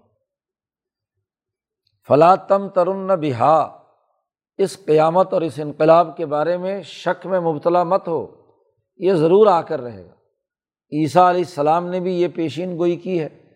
فلاں 2.08 2.36
تم 2.48 2.68
ترن 2.68 3.06
بہا، 3.06 3.78
اس 4.58 4.84
قیامت 4.84 5.32
اور 5.32 5.42
اس 5.42 5.60
انقلاب 5.62 6.16
کے 6.16 6.26
بارے 6.26 6.56
میں 6.56 6.82
شک 6.82 7.26
میں 7.26 7.40
مبتلا 7.40 7.84
مت 7.84 8.08
ہو، 8.08 8.26
یہ 8.96 9.12
ضرور 9.12 9.46
آ 9.46 9.62
کر 9.62 9.80
رہے 9.80 10.04
گا۔ 10.04 10.14
عیسیٰ 10.92 11.28
علیہ 11.28 11.40
السلام 11.40 11.86
نے 11.86 12.00
بھی 12.00 12.20
یہ 12.20 12.28
پیشین 12.34 12.76
گوئی 12.76 12.96
کی 12.96 13.20
ہے۔ 13.20 13.47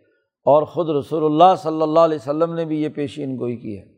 اور 0.45 0.63
خود 0.63 0.89
رسول 0.89 1.25
اللہ 1.25 1.57
صلی 1.57 1.83
اللہ 1.83 2.01
علیہ 2.01 2.17
وسلم 2.17 2.55
نے 2.55 2.65
بھی 2.65 2.83
یہ 2.83 2.89
پیشین 2.89 3.39
گوئی 3.39 3.57
کی 3.57 3.79
ہے۔ 3.79 3.93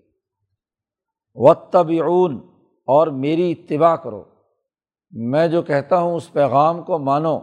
و 1.34 1.52
اور 2.86 3.06
میری 3.06 3.52
اتباع 3.52 3.96
کرو۔ 3.96 4.24
میں 5.10 5.48
جو 5.48 5.62
کہتا 5.62 5.98
ہوں 5.98 6.14
اس 6.14 6.32
پیغام 6.32 6.82
کو 6.82 6.98
مانو۔ 6.98 7.38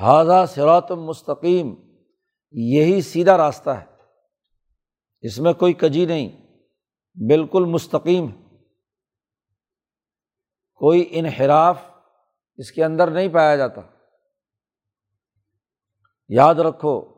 حاضہ 0.00 0.46
سرات 0.48 0.90
مستقیم، 0.90 1.74
یہی 2.50 3.00
سیدھا 3.00 3.36
راستہ 3.36 3.70
ہے۔ 3.70 3.86
اس 5.20 5.38
میں 5.38 5.52
کوئی 5.52 5.72
کجی 5.72 6.06
نہیں، 6.06 6.28
بالکل 7.28 7.64
مستقیم 7.64 8.26
کوئی 10.74 11.08
انحراف 11.10 11.78
اس 12.56 12.72
کے 12.72 12.84
اندر 12.84 13.10
نہیں 13.10 13.28
پایا 13.28 13.56
جاتا۔ 13.56 13.80
یاد 16.28 16.54
رکھو 16.54 17.17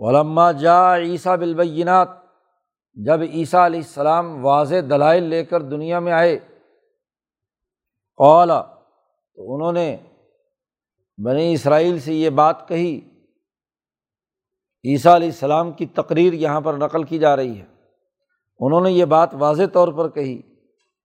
علما 0.00 0.52
جا 0.52 0.96
عیسیٰ 0.96 1.36
بالبینات، 1.36 2.08
جب 2.94 3.20
عیسیٰ 3.20 3.64
علیہ 3.64 3.80
السلام 3.80 4.44
واضح 4.46 4.74
دلائل 4.90 5.22
لے 5.22 5.44
کر 5.44 5.62
دنیا 5.62 5.98
میں 5.98 6.12
آئے 6.12 6.34
اولا 8.16 8.62
تو 9.34 9.54
انہوں 9.54 9.72
نے 9.72 9.96
بنی 11.24 11.52
اسرائیل 11.52 11.98
سے 11.98 12.14
یہ 12.14 12.30
بات 12.30 12.68
کہی، 12.68 13.00
عیسیٰ 14.84 15.14
علیہ 15.14 15.28
السلام 15.28 15.72
کی 15.72 15.86
تقریر 15.86 16.32
یہاں 16.32 16.60
پر 16.60 16.74
نقل 16.74 17.04
کی 17.04 17.18
جا 17.18 17.36
رہی 17.36 17.58
ہے۔ 17.60 17.64
انہوں 18.58 18.80
نے 18.80 18.90
یہ 18.90 19.04
بات 19.04 19.30
واضح 19.32 19.62
طور 19.72 19.88
پر 19.88 20.08
کہی 20.08 20.42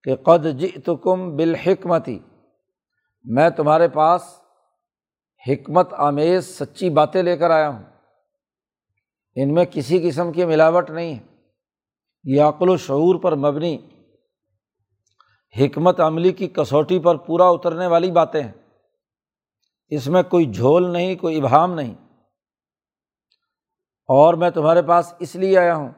کہ 0.03 0.15
قد 0.15 0.45
جم 0.61 1.35
بالحکمتی 1.35 2.19
میں 3.23 3.49
تمہارے 3.49 3.87
پاس 3.87 4.21
حکمت 5.47 5.93
آمیز 5.93 6.59
سچی 6.59 6.89
باتیں 6.89 7.23
لے 7.23 7.37
کر 7.37 7.49
آیا 7.49 7.69
ہوں۔ 7.69 7.92
ان 9.35 9.53
میں 9.53 9.65
کسی 9.65 10.09
قسم 10.09 10.31
کی 10.31 10.45
ملاوٹ 10.45 10.89
نہیں 10.89 11.15
ہے۔ 11.15 11.19
یہ 12.23 12.41
عقل 12.41 12.69
و 12.69 12.77
شعور 12.77 13.15
پر 13.15 13.35
مبنی 13.35 13.77
حکمت 15.59 15.99
عملی 15.99 16.31
کی 16.31 16.47
کسوٹی 16.47 16.99
پر 16.99 17.15
پورا 17.15 17.47
اترنے 17.47 17.87
والی 17.87 18.11
باتیں 18.11 18.43
ہیں۔ 18.43 18.51
اس 19.87 20.07
میں 20.07 20.23
کوئی 20.23 20.45
جھول 20.45 20.93
نہیں، 20.93 21.15
کوئی 21.15 21.37
ابہام 21.37 21.73
نہیں۔ 21.73 21.93
اور 24.07 24.33
میں 24.33 24.49
تمہارے 24.49 24.81
پاس 24.81 25.13
اس 25.19 25.35
لیے 25.35 25.57
آیا 25.57 25.75
ہوں 25.75 25.89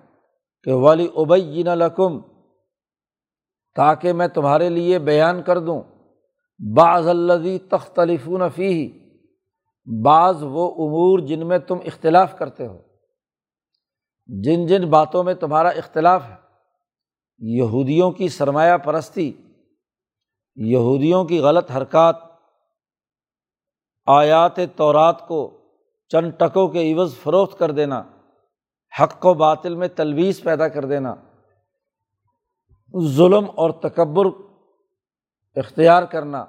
کہ 0.64 0.74
ولی 0.74 1.08
ابین 1.16 1.66
لکم، 1.66 2.20
تاکہ 3.76 4.14
میں 4.14 4.28
تمہارے 4.28 4.70
لیے 4.70 5.00
بیان 5.00 5.44
کر 5.44 5.60
دوں۔ 5.60 5.82
بعض 6.76 7.08
الزی 7.08 7.60
تختلف 7.60 8.30
فی 8.56 9.00
بعض 10.06 10.38
وہ 10.42 10.72
امور 10.72 11.20
جن 11.20 11.48
میں 11.48 11.58
تم 11.58 11.78
اختلاف 11.86 12.38
کرتے 12.38 12.68
ہو۔ 12.68 12.95
جن 14.30 14.66
جن 14.68 14.90
باتوں 14.90 15.24
میں 15.24 15.34
تمہارا 15.34 15.70
اختلاف 15.70 16.24
ہے، 16.30 16.36
یہودیوں 17.42 18.12
کی 18.12 18.30
سرمایہ 18.30 18.78
پرستی، 18.78 19.32
یہودیوں 20.56 21.24
کی 21.26 21.40
غلط 21.40 21.72
حرکات، 21.72 22.16
آیات 24.08 24.60
تورات 24.76 25.28
کو 25.28 25.40
چند 26.12 26.32
ٹکوں 26.38 26.68
کے 26.68 26.94
عوض 26.94 27.16
فروخت 27.18 27.60
کر 27.60 27.72
دینا، 27.72 28.04
حق 29.02 29.26
و 29.26 29.34
باطل 29.34 29.76
میں 29.76 29.88
تلویز 29.88 30.42
پیدا 30.44 30.68
کر 30.68 30.86
دینا، 30.86 31.16
ظلم 33.16 33.46
اور 33.56 33.70
تکبر 33.82 34.26
اختیار 35.58 36.04
کرنا، 36.04 36.46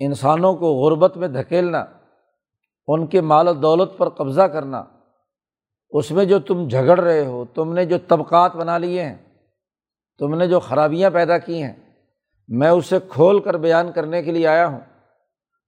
انسانوں 0.00 0.54
کو 0.54 0.74
غربت 0.74 1.16
میں 1.16 1.28
دھکیلنا، 1.28 1.84
ان 2.88 3.06
کے 3.06 3.20
مال 3.20 3.48
و 3.48 3.52
دولت 3.52 3.96
پر 3.98 4.08
قبضہ 4.08 4.42
کرنا 4.42 4.84
اس 5.94 6.10
میں 6.10 6.24
جو 6.24 6.38
تم 6.38 6.68
جھگڑ 6.68 7.00
رہے 7.00 7.26
ہو، 7.26 7.44
تم 7.54 7.72
نے 7.72 7.84
جو 7.84 7.96
طبقات 8.08 8.56
بنا 8.56 8.78
لیے 8.78 9.02
ہیں، 9.02 9.16
تم 10.18 10.34
نے 10.34 10.48
جو 10.48 10.60
خرابیاں 10.60 11.10
پیدا 11.10 11.38
کی 11.38 11.62
ہیں، 11.62 11.72
میں 12.48 12.68
اسے 12.68 12.98
کھول 13.08 13.40
کر 13.40 13.56
بیان 13.56 13.92
کرنے 13.92 14.22
کے 14.22 14.32
لیے 14.32 14.46
آیا 14.46 14.66
ہوں۔ 14.66 14.80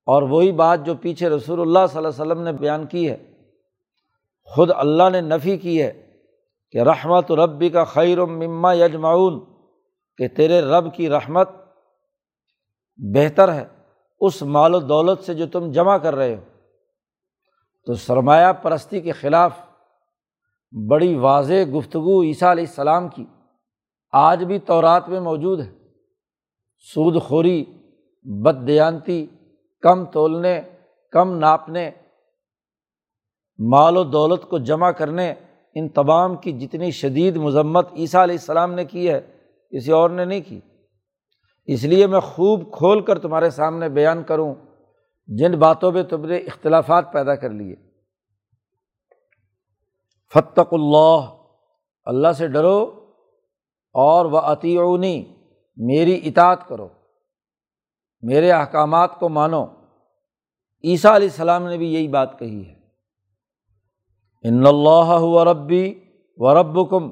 اور 0.07 0.23
وہی 0.23 0.53
بات 0.53 0.87
جو 0.87 0.95
پیچھے 0.95 1.29
رسول 1.29 1.61
اللہ 1.61 1.79
صلی 1.89 1.97
اللہ 1.97 2.09
علیہ 2.09 2.33
وسلم 2.33 2.43
نے 2.43 2.53
بیان 2.53 2.87
کی 2.87 3.11
ہے، 3.11 3.17
خود 4.45 4.71
اللہ 4.77 5.11
نے 5.13 5.21
نفی 5.21 5.57
کی 5.57 5.83
ہے 5.83 6.07
کہ 6.71 6.79
رحمت 6.79 7.33
ربی 7.33 7.69
کا 7.69 7.85
خیر 7.85 8.19
و 8.19 8.27
مما 8.27 8.73
یجمعون، 8.73 9.45
کہ 10.17 10.29
تیرے 10.29 10.61
رب 10.61 10.95
کی 10.95 11.09
رحمت 11.09 11.51
بہتر 12.97 13.55
ہے 13.55 13.65
اس 14.21 14.43
مال 14.43 14.75
و 14.75 14.81
دولت 14.81 15.25
سے 15.25 15.35
جو 15.35 15.47
تم 15.47 15.71
جمع 15.71 15.97
کر 15.97 16.15
رہے 16.15 16.35
ہو۔ 16.35 16.41
تو 17.87 17.95
سرمایہ 17.95 18.53
پرستی 18.53 19.01
کے 19.01 19.13
خلاف 19.13 19.66
بڑی 20.89 21.15
واضح 21.15 21.55
گفتگو 21.79 22.23
عیسیٰ 22.23 22.49
علیہ 22.49 22.65
السلام 22.69 23.09
کی۔ 23.09 23.25
آج 24.13 24.45
بھی 24.45 24.59
تورات 24.59 25.09
میں 25.09 25.21
موجود 25.21 25.61
ہے۔ 25.61 25.73
سود 26.95 27.23
خوری 27.23 27.65
بد 28.23 28.67
دیانتی 28.67 29.27
کم 29.81 30.05
تولنے، 30.05 30.61
کم 31.13 31.39
ناپنے، 31.39 31.91
مال 33.59 33.97
و 33.97 34.05
دولت 34.05 34.43
کو 34.43 34.59
جمع 34.59 34.91
کرنے، 34.91 35.35
ان 35.75 35.89
تمام 35.89 36.37
کی 36.37 36.53
جتنی 36.53 36.91
شدید 36.91 37.37
مذمت 37.37 37.89
عیسیٰ 37.93 38.23
علیہ 38.23 38.35
السلام 38.35 38.73
نے 38.73 38.85
کی 38.85 39.11
ہے، 39.11 39.21
کسی 39.71 39.93
اور 39.93 40.11
نے 40.11 40.25
نہیں 40.25 40.41
کی۔ 40.49 40.61
اس 41.65 41.85
لیے 41.85 42.07
میں 42.07 42.21
خوب 42.21 42.73
کھول 42.73 43.01
کر 43.01 43.19
تمہارے 43.19 43.51
سامنے 43.51 43.89
بیان 43.89 44.23
کروں، 44.23 44.55
جن 45.27 45.53
باتوں 45.53 45.93
پہ 45.93 46.03
تم 46.03 46.27
نے 46.27 46.37
اختلافات 46.37 47.13
پیدا 47.13 47.35
کر 47.35 47.51
لیے۔ 47.51 47.75
فتق 50.37 50.73
اللہ 50.73 51.21
اللہ 52.05 52.33
سے 52.33 52.47
ڈرو 52.49 53.07
اور 53.95 54.25
وہ 54.25 54.39
عطیونی 54.39 55.25
میری 55.77 56.21
اطاعت 56.25 56.69
کرو، 56.69 56.89
میرے 58.23 58.53
احکامات 58.53 59.19
کو 59.19 59.29
مانو۔ 59.29 59.65
عیسیٰ 60.85 61.15
علیہ 61.15 61.29
السلام 61.29 61.67
نے 61.67 61.77
بھی 61.77 61.95
یہی 61.95 62.09
بات 62.09 62.39
کہی 62.39 62.69
ہے۔ 62.69 62.75
ان 64.45 64.67
اللہ 64.67 65.09
و 65.09 65.45
ربی 65.45 66.01
و 66.37 66.55
رب 66.55 66.91
کم 66.91 67.11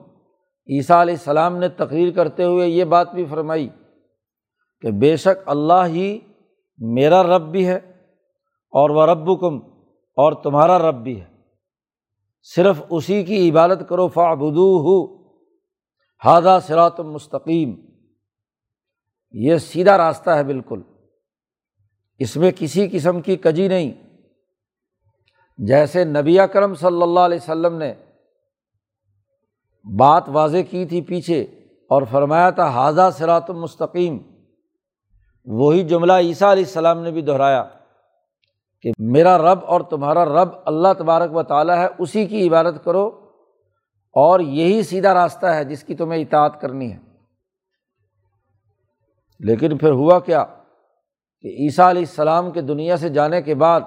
عیسیٰ 0.68 1.00
علیہ 1.00 1.14
السلام 1.14 1.56
نے 1.56 1.68
تقریر 1.68 2.12
کرتے 2.12 2.44
ہوئے 2.44 2.68
یہ 2.68 2.84
بات 2.84 3.12
بھی 3.14 3.24
فرمائی 3.24 3.68
کہ 4.80 4.90
بے 4.90 5.16
شک 5.16 5.42
اللہ 5.46 5.86
ہی 5.86 6.18
میرا 6.78 7.22
رب 7.22 7.42
بھی 7.42 7.66
ہے 7.66 7.76
اور 8.72 8.90
وہ 8.90 9.06
رب 9.06 9.40
کم 9.40 9.56
اور 10.16 10.32
تمہارا 10.32 10.78
رب 10.78 10.94
بھی 10.94 11.20
ہے۔ 11.20 11.33
صرف 12.44 12.82
اسی 12.90 13.24
کی 13.24 13.50
عبادت 13.50 13.88
کرو 13.88 14.08
فا 14.08 14.34
بدو 14.34 14.78
ہو 14.78 15.22
ہادہ 16.24 16.58
سرات 16.62 17.00
مستقیم۔ 17.00 17.74
یہ 19.32 19.56
سیدھا 19.56 19.98
راستہ 19.98 20.30
ہے 20.30 20.44
بالکل۔ 20.44 20.82
اس 22.18 22.36
میں 22.36 22.50
کسی 22.56 22.88
قسم 22.92 23.20
کی 23.20 23.36
کجی 23.36 23.68
نہیں۔ 23.68 23.92
جیسے 25.58 26.04
نبی 26.04 26.36
کرم 26.52 26.74
صلی 26.74 27.02
اللہ 27.02 27.20
علیہ 27.20 27.38
وسلم 27.42 27.76
نے 27.76 27.94
بات 29.98 30.24
واضح 30.28 30.56
کی 30.70 30.86
تھی 30.86 31.00
پیچھے 31.00 31.42
اور 31.88 32.02
فرمایا 32.10 32.50
تھا 32.50 32.68
حاضہ 32.68 33.10
سرات 33.18 33.50
مستقیم۔ 33.50 34.18
وہی 35.44 35.82
جملہ 35.82 36.12
عیسیٰ 36.12 36.48
علیہ 36.48 36.64
السلام 36.64 37.02
نے 37.02 37.10
بھی 37.10 37.22
دہرایا۔ 37.22 37.64
کہ 38.84 38.90
میرا 38.98 39.38
رب 39.38 39.58
اور 39.66 39.80
تمہارا 39.80 40.24
رب 40.24 40.48
اللہ 40.64 40.88
تبارک 40.98 41.36
و 41.36 41.42
تعالیٰ 41.42 41.76
ہے، 41.76 41.86
اسی 41.98 42.26
کی 42.26 42.48
عبادت 42.48 42.84
کرو 42.84 43.06
اور 44.12 44.40
یہی 44.40 44.82
سیدھا 44.82 45.14
راستہ 45.14 45.46
ہے 45.46 45.64
جس 45.64 45.84
کی 45.84 45.94
تمہیں 45.94 46.22
اطاعت 46.22 46.60
کرنی 46.60 46.92
ہے۔ 46.92 46.98
لیکن 49.40 49.78
پھر 49.78 49.90
ہوا 49.90 50.20
کیا 50.20 50.44
کہ 51.42 51.48
عیسیٰ 51.48 51.86
علیہ 51.86 52.02
السلام 52.02 52.50
کے 52.50 52.60
دنیا 52.60 52.96
سے 52.96 53.08
جانے 53.08 53.42
کے 53.42 53.54
بعد 53.54 53.80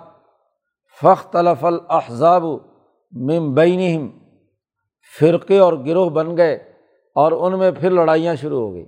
فخ 1.02 1.32
تلف 1.32 1.66
الحضاب 1.66 2.44
ممبئی 3.12 4.12
فرقے 5.20 5.60
اور 5.60 5.74
گروہ 5.74 6.10
بن 6.10 6.38
گئے 6.38 6.56
اور 7.16 7.32
ان 7.32 7.60
میں 7.60 7.72
پھر 7.72 7.90
لڑائیاں 7.90 8.36
شروع 8.36 8.68
ہو 8.68 8.74
گئی۔ 8.74 8.86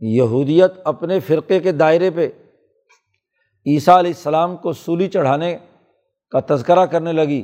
یہودیت 0.00 0.72
اپنے 0.84 1.20
فرقے 1.20 1.60
کے 1.60 1.72
دائرے 1.72 2.10
پہ 2.10 2.28
عیسیٰ 3.66 3.98
علیہ 3.98 4.10
السلام 4.10 4.56
کو 4.56 4.72
سولی 4.72 5.08
چڑھانے 5.08 5.58
کا 6.30 6.54
تذکرہ 6.54 6.86
کرنے 6.86 7.12
لگی۔ 7.12 7.42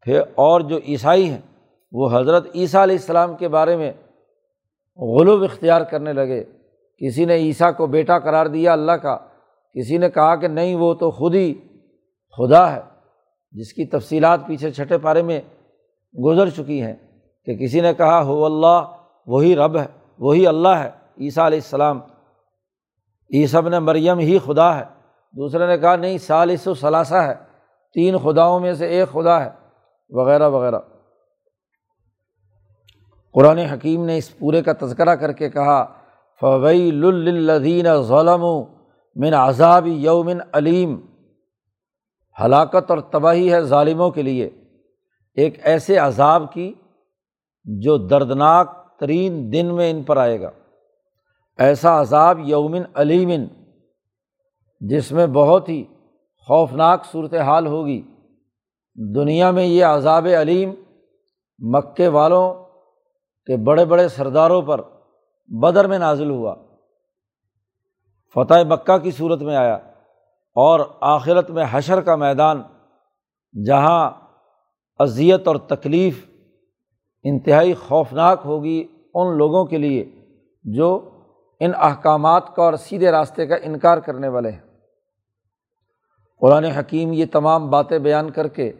پھر 0.00 0.20
اور 0.34 0.60
جو 0.60 0.76
عیسائی 0.76 1.30
ہیں، 1.30 1.40
وہ 1.92 2.08
حضرت 2.12 2.46
عیسیٰ 2.54 2.82
علیہ 2.82 2.96
السلام 2.96 3.36
کے 3.36 3.48
بارے 3.48 3.76
میں 3.76 3.92
غلوب 4.96 5.42
اختیار 5.42 5.80
کرنے 5.80 6.12
لگے۔ 6.12 6.44
کسی 6.98 7.24
نے 7.24 7.34
عیسیٰ 7.34 7.70
کو 7.76 7.86
بیٹا 7.86 8.18
قرار 8.18 8.46
دیا 8.46 8.72
اللہ 8.72 8.92
کا، 8.92 9.16
کسی 9.74 9.98
نے 9.98 10.10
کہا 10.10 10.36
کہ 10.36 10.48
نہیں، 10.48 10.74
وہ 10.74 10.94
تو 10.94 11.10
خود 11.10 11.34
ہی 11.34 11.54
خدا 12.36 12.76
ہے، 12.76 12.80
جس 13.52 13.72
کی 13.72 13.84
تفصیلات 13.84 14.46
پیچھے 14.46 14.70
چھٹے 14.70 14.98
پارے 14.98 15.22
میں 15.22 15.40
گزر 16.24 16.50
چکی 16.50 16.82
ہیں۔ 16.82 16.94
کہ 17.44 17.56
کسی 17.56 17.80
نے 17.80 17.94
کہا، 17.94 18.22
ہو 18.22 18.44
اللہ، 18.44 18.82
وہی 19.26 19.56
رب 19.56 19.76
ہے، 19.76 19.86
وہی 20.18 20.46
اللہ 20.46 20.68
ہے، 20.68 20.90
عیسیٰ 21.20 21.44
علیہ 21.44 21.58
السلام۔ 21.58 22.00
عیسب 23.34 23.68
نے 23.68 23.78
مریم 23.78 24.18
ہی 24.18 24.38
خدا 24.38 24.78
ہے۔ 24.78 24.95
دوسرے 25.36 25.66
نے 25.66 25.78
کہا، 25.78 25.96
نہیں، 25.96 26.18
سالس 26.18 26.66
و 26.66 26.74
ثلاثہ 26.74 27.14
ہے، 27.14 27.34
تین 27.94 28.18
خداؤں 28.18 28.60
میں 28.60 28.74
سے 28.74 28.86
ایک 28.86 29.08
خدا 29.12 29.44
ہے، 29.44 29.50
وغیرہ 30.10 30.48
وغیرہ۔ 30.48 30.78
قرآن 33.34 33.58
حکیم 33.58 34.04
نے 34.04 34.16
اس 34.16 34.38
پورے 34.38 34.62
کا 34.62 34.72
تذکرہ 34.80 35.14
کر 35.14 35.32
کے 35.32 35.50
کہا 35.50 35.84
فویل 36.40 37.04
الدین 37.04 38.02
ظلم 38.02 38.44
من 39.16 39.34
عذاب 39.34 39.86
یومن 39.86 40.38
علیم 40.52 41.00
ہلاکت 42.44 42.90
اور 42.90 42.98
تباہی 42.98 43.52
ہے 43.52 43.60
ظالموں 43.60 44.10
کے 44.10 44.22
لیے۔ 44.22 44.50
ایک 45.34 45.66
ایسے 45.66 45.98
عذاب 45.98 46.52
کی 46.52 46.74
جو 47.64 47.96
دردناک 47.96 48.98
ترین 48.98 49.52
دن 49.52 49.74
میں 49.74 49.90
ان 49.90 50.02
پر 50.02 50.16
آئے 50.16 50.40
گا۔ 50.40 50.50
ایسا 51.58 52.00
عذاب 52.00 52.38
یومن 52.44 52.82
علیمن 52.94 53.46
جس 54.80 55.12
میں 55.12 55.26
بہت 55.26 55.68
ہی 55.68 55.84
خوفناک 56.46 57.04
صورت 57.04 57.34
حال 57.34 57.66
ہوگی۔ 57.66 58.02
دنیا 59.14 59.50
میں 59.50 59.64
یہ 59.64 59.84
عذاب 59.84 60.26
علیم 60.40 60.74
مکے 61.58 62.08
والوں 62.08 62.54
کے 63.46 63.56
بڑے 63.56 63.84
بڑے 63.84 64.08
سرداروں 64.08 64.62
پر 64.62 64.80
بدر 65.46 65.86
میں 65.86 65.98
نازل 65.98 66.30
ہوا۔ 66.30 66.54
فتح 68.34 68.54
مکہ 68.68 68.98
کی 68.98 69.10
صورت 69.10 69.42
میں 69.42 69.56
آیا 69.56 69.74
اور 70.54 70.80
آخرت 71.00 71.50
میں 71.50 71.64
حشر 71.70 72.00
کا 72.00 72.16
میدان 72.16 72.62
جہاں 73.66 74.10
اذیت 74.98 75.48
اور 75.48 75.56
تکلیف 75.56 76.30
انتہائی 77.24 77.74
خوفناک 77.74 78.40
ہوگی 78.44 78.88
ان 79.14 79.36
لوگوں 79.38 79.64
کے 79.64 79.78
لیے 79.78 80.04
جو 80.64 81.10
ان 81.60 81.70
احکامات 81.76 82.56
کا 82.56 82.62
اور 82.62 82.74
سیدھے 82.74 83.10
راستے 83.10 83.46
کا 83.46 83.56
انکار 83.62 83.98
کرنے 83.98 84.28
والے 84.28 84.50
ہیں۔ 84.50 84.65
قرآن 86.40 86.64
حکیم 86.64 87.12
یہ 87.12 87.26
تمام 87.32 87.70
باتیں 87.70 87.98
بیان 87.98 88.30
کر 88.30 88.48
کے 88.48 88.72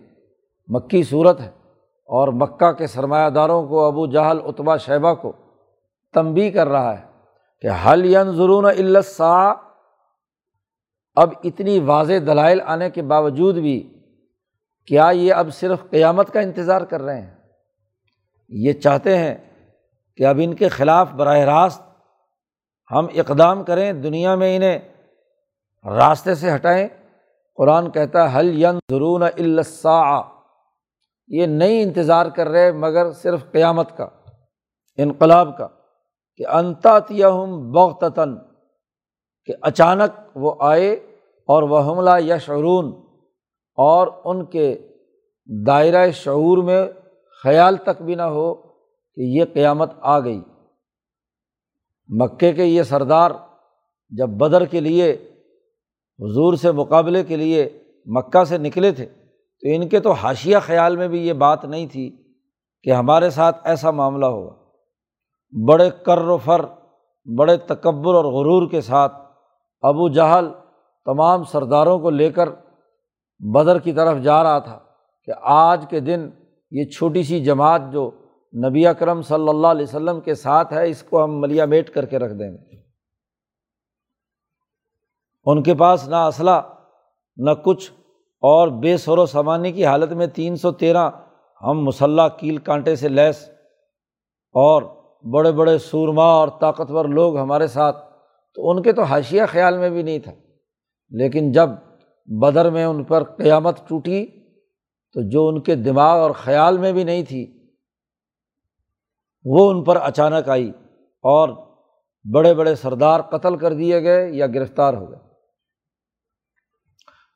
مکی 0.68 1.02
صورت 1.02 1.40
ہے 1.40 1.50
اور 2.04 2.28
مکہ 2.28 2.72
کے 2.72 2.86
سرمایہ 2.86 3.30
داروں 3.30 3.68
کو، 3.68 3.84
ابو 3.84 4.06
جہل 4.06 4.38
اتبا 4.44 4.76
شیبہ 4.76 5.14
کو 5.14 5.32
تنبی 6.14 6.50
کر 6.50 6.68
رہا 6.68 6.98
ہے 6.98 7.04
کہ 7.62 7.68
حل 7.70 8.32
ضرون 8.36 8.64
السا 8.64 9.52
اب 11.16 11.30
اتنی 11.44 11.78
واضح 11.78 12.12
دلائل 12.26 12.60
آنے 12.64 12.90
کے 12.90 13.02
باوجود 13.02 13.54
بھی 13.54 14.02
کیا 14.86 15.10
یہ 15.12 15.34
اب 15.34 15.48
صرف 15.52 15.90
قیامت 15.90 16.32
کا 16.32 16.40
انتظار 16.40 16.80
کر 16.80 17.02
رہے 17.02 17.20
ہیں؟ 17.20 17.34
یہ 18.48 18.72
چاہتے 18.72 19.18
ہیں 19.18 19.34
کہ 20.16 20.26
اب 20.26 20.40
ان 20.42 20.54
کے 20.54 20.68
خلاف 20.68 21.12
براہ 21.12 21.38
راست 21.38 21.82
ہم 22.90 23.06
اقدام 23.14 23.64
کریں، 23.64 23.92
دنیا 23.92 24.34
میں 24.34 24.56
انہیں 24.56 24.78
راستے 25.84 26.34
سے 26.34 26.54
ہٹائیں۔ 26.54 26.88
قرآن 27.56 27.90
کہتا 27.90 28.32
ہے 28.32 28.38
حل 28.38 28.62
ین 28.62 28.78
ضرون 28.90 29.22
السا 29.22 30.20
یہ 31.28 31.46
نہیں 31.46 31.82
انتظار 31.82 32.26
کر 32.26 32.48
رہے 32.48 32.72
مگر 32.72 33.12
صرف 33.12 33.50
قیامت 33.52 33.96
کا، 33.96 34.08
انقلاب 34.98 35.58
کا، 35.58 35.68
کہ 36.36 36.46
انتاتیہ 36.46 37.26
ہم 37.26 37.72
بغتاً 37.72 38.36
کہ 39.44 39.52
اچانک 39.62 40.36
وہ 40.36 40.54
آئے 40.60 40.92
اور 41.48 41.62
وہ 41.62 41.78
حملہ 41.78 42.10
یا 42.20 42.38
شعرون 42.38 42.92
اور 43.78 44.08
ان 44.24 44.44
کے 44.44 44.88
دائرۂ 45.66 46.10
شعور 46.12 46.58
میں 46.58 46.86
خیال 47.42 47.76
تک 47.76 48.02
بھی 48.02 48.14
نہ 48.14 48.22
ہو 48.22 48.54
کہ 49.14 49.20
یہ 49.20 49.44
قیامت 49.54 49.90
آ 50.00 50.18
گئی۔ 50.20 50.40
مکے 52.08 52.52
کے 52.52 52.64
یہ 52.64 52.82
سردار 52.82 53.30
جب 54.10 54.28
بدر 54.28 54.64
کے 54.64 54.80
لیے 54.80 55.35
حضور 56.20 56.54
سے 56.54 56.72
مقابلے 56.72 57.22
کے 57.24 57.36
لیے 57.36 57.68
مکہ 58.06 58.44
سے 58.44 58.58
نکلے 58.58 58.92
تھے، 58.92 59.06
تو 59.06 59.68
ان 59.74 59.88
کے 59.88 60.00
تو 60.00 60.12
حاشیہ 60.12 60.56
خیال 60.62 60.96
میں 60.96 61.08
بھی 61.08 61.26
یہ 61.26 61.32
بات 61.32 61.64
نہیں 61.64 61.86
تھی 61.86 62.10
کہ 62.84 62.92
ہمارے 62.92 63.30
ساتھ 63.30 63.60
ایسا 63.64 63.90
معاملہ 63.90 64.26
ہوگا 64.26 64.54
بڑے 65.52 65.88
کر 66.06 66.18
و 66.18 66.36
فر، 66.36 66.64
بڑے 67.26 67.56
تکبر 67.56 68.14
اور 68.14 68.24
غرور 68.24 68.68
کے 68.70 68.80
ساتھ 68.80 69.14
ابو 69.82 70.08
جہل 70.08 70.48
تمام 71.06 71.44
سرداروں 71.44 71.98
کو 71.98 72.10
لے 72.10 72.30
کر 72.30 72.48
بدر 73.40 73.78
کی 73.78 73.92
طرف 73.92 74.22
جا 74.22 74.42
رہا 74.42 74.58
تھا 74.58 74.78
کہ 75.28 75.32
آج 75.42 75.84
کے 75.90 76.00
دن 76.00 76.28
یہ 76.72 76.84
چھوٹی 76.90 77.22
سی 77.22 77.40
جماعت 77.44 77.82
جو 77.92 78.10
نبی 78.52 78.86
اکرم 78.86 79.22
صلی 79.22 79.48
اللہ 79.48 79.66
علیہ 79.66 79.82
وسلم 79.82 80.20
کے 80.20 80.34
ساتھ 80.34 80.72
ہے، 80.72 80.88
اس 80.90 81.02
کو 81.02 81.24
ہم 81.24 81.40
ملیا 81.40 81.64
میٹ 81.64 81.90
کر 81.90 82.04
کے 82.04 82.18
رکھ 82.18 82.32
دیں 82.32 82.50
گے۔ 82.50 82.75
ان 85.46 85.62
کے 85.62 85.74
پاس 85.74 86.08
نہ 86.08 86.16
اسلحہ 86.16 86.60
نہ 87.36 87.50
کچھ، 87.64 87.90
اور 88.42 88.68
بے 88.68 88.96
سور 88.96 89.18
و 89.18 89.26
سمانی 89.26 89.72
کی 89.72 89.84
حالت 89.86 90.12
میں 90.12 90.26
تین 90.26 90.56
سو 90.56 90.72
تیرہ 90.72 91.10
ہم 91.60 91.84
مسلح 91.84 92.28
کیل 92.28 92.56
کانٹے 92.56 92.96
سے 92.96 93.08
لیس، 93.08 93.48
اور 94.54 94.82
بڑے 95.24 95.52
بڑے 95.52 95.78
سورما 95.78 96.24
اور 96.32 96.48
طاقتور 96.60 97.04
لوگ 97.04 97.36
ہمارے 97.38 97.66
ساتھ۔ 97.66 97.96
تو 98.56 98.70
ان 98.70 98.82
کے 98.82 98.92
تو 98.92 99.02
حاشیہ 99.02 99.42
خیال 99.48 99.78
میں 99.78 99.90
بھی 99.90 100.02
نہیں 100.02 100.18
تھا۔ 100.18 100.32
لیکن 101.12 101.50
جب 101.52 101.70
بدر 102.28 102.70
میں 102.70 102.84
ان 102.84 103.02
پر 103.04 103.24
قیامت 103.24 103.78
ٹوٹی، 103.88 104.24
تو 105.14 105.28
جو 105.30 105.46
ان 105.48 105.60
کے 105.60 105.74
دماغ 105.74 106.20
اور 106.20 106.30
خیال 106.30 106.78
میں 106.78 106.92
بھی 106.92 107.04
نہیں 107.04 107.22
تھی، 107.22 107.44
وہ 109.44 109.70
ان 109.70 109.84
پر 109.84 109.96
اچانک 110.02 110.48
آئی 110.48 110.68
اور 111.24 111.48
بڑے 112.24 112.54
بڑے 112.54 112.74
سردار 112.74 113.20
قتل 113.20 113.56
کر 113.56 113.74
دیے 113.74 114.02
گئے 114.02 114.28
یا 114.30 114.46
گرفتار 114.46 114.94
ہو 114.94 115.10
گئے۔ 115.10 115.24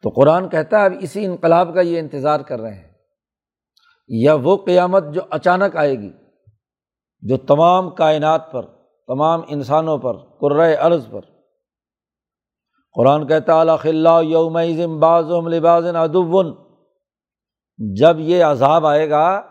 تو 0.03 0.09
قرآن 0.09 0.49
کہتا 0.49 0.81
ہے 0.81 0.85
اب 0.85 0.93
اسی 1.01 1.25
انقلاب 1.25 1.75
کا 1.75 1.81
یہ 1.81 1.99
انتظار 1.99 2.41
کر 2.41 2.61
رہے 2.61 2.75
ہیں۔ 2.75 2.91
یا 4.09 4.35
وہ 4.35 4.57
قیامت 4.57 5.05
جو 5.13 5.21
اچانک 5.31 5.77
آئے 5.77 5.95
گی، 5.95 6.13
جو 7.21 7.37
تمام 7.37 7.91
کائنات 7.91 8.53
پر، 8.53 8.63
تمام 9.07 9.41
انسانوں 9.49 9.99
پر 9.99 10.17
قرۂۂ 10.17 10.77
عرض 10.79 11.11
پر۔ 11.11 11.21
قرآن 12.97 13.27
کہتا 13.27 13.61
اللہ 13.61 14.23
یوم 14.23 15.01
باز 15.01 15.31
لباظ 15.31 15.87
ادون 15.87 16.55
جب 17.79 18.17
یہ 18.19 18.45
عذاب 18.45 18.87
آئے 18.87 19.11
گا، 19.11 19.43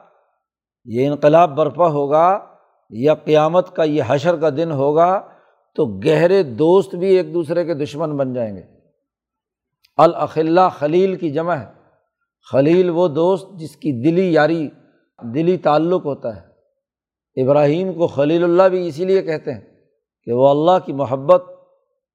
یہ 0.86 1.08
انقلاب 1.08 1.50
برپا 1.50 1.88
ہوگا، 1.88 2.40
یا 2.90 3.14
قیامت 3.14 3.76
کا 3.76 3.84
یہ 3.84 4.04
حشر 4.08 4.38
کا 4.38 4.50
دن 4.50 4.72
ہوگا، 4.72 5.28
تو 5.76 6.00
گہرے 6.00 6.44
دوست 6.44 6.96
بھی 6.96 7.18
ایک 7.18 7.34
دوسرے 7.34 7.66
کے 7.66 7.74
دشمن 7.74 8.18
بن 8.18 8.34
جائیں 8.34 8.56
گے۔ 8.56 8.79
الخلا 10.04 10.70
خلیل 10.70 11.16
کی 11.16 11.30
جمع 11.30 11.54
ہے۔ 11.54 11.66
خلیل 12.52 12.90
وہ 12.90 13.08
دوست 13.08 13.48
جس 13.56 13.76
کی 13.76 13.92
دلی 14.04 14.34
یاری، 14.34 14.70
دلی 15.34 15.58
تعلق 15.58 16.06
ہوتا 16.06 16.36
ہے۔ 16.36 16.50
ابراہیم 17.44 17.94
کو 17.94 18.08
خلیل 18.08 18.44
اللہ 18.44 18.64
بھی 18.64 18.88
اسی 18.88 19.06
لیے 19.06 19.22
کہتے 19.22 19.54
ہیں 19.54 19.62
کہ 20.24 20.32
وہ 20.34 20.50
اللہ 20.50 20.86
کی 20.86 20.94
محبت 20.94 21.44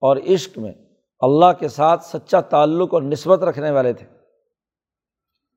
اور 0.00 0.16
عشق 0.16 0.58
میں 0.58 0.72
اللہ 1.20 1.52
کے 1.60 1.68
ساتھ 1.68 2.04
سچا 2.04 2.40
تعلق 2.40 2.94
اور 2.94 3.02
نسبت 3.02 3.42
رکھنے 3.42 3.70
والے 3.70 3.92
تھے۔ 3.92 4.06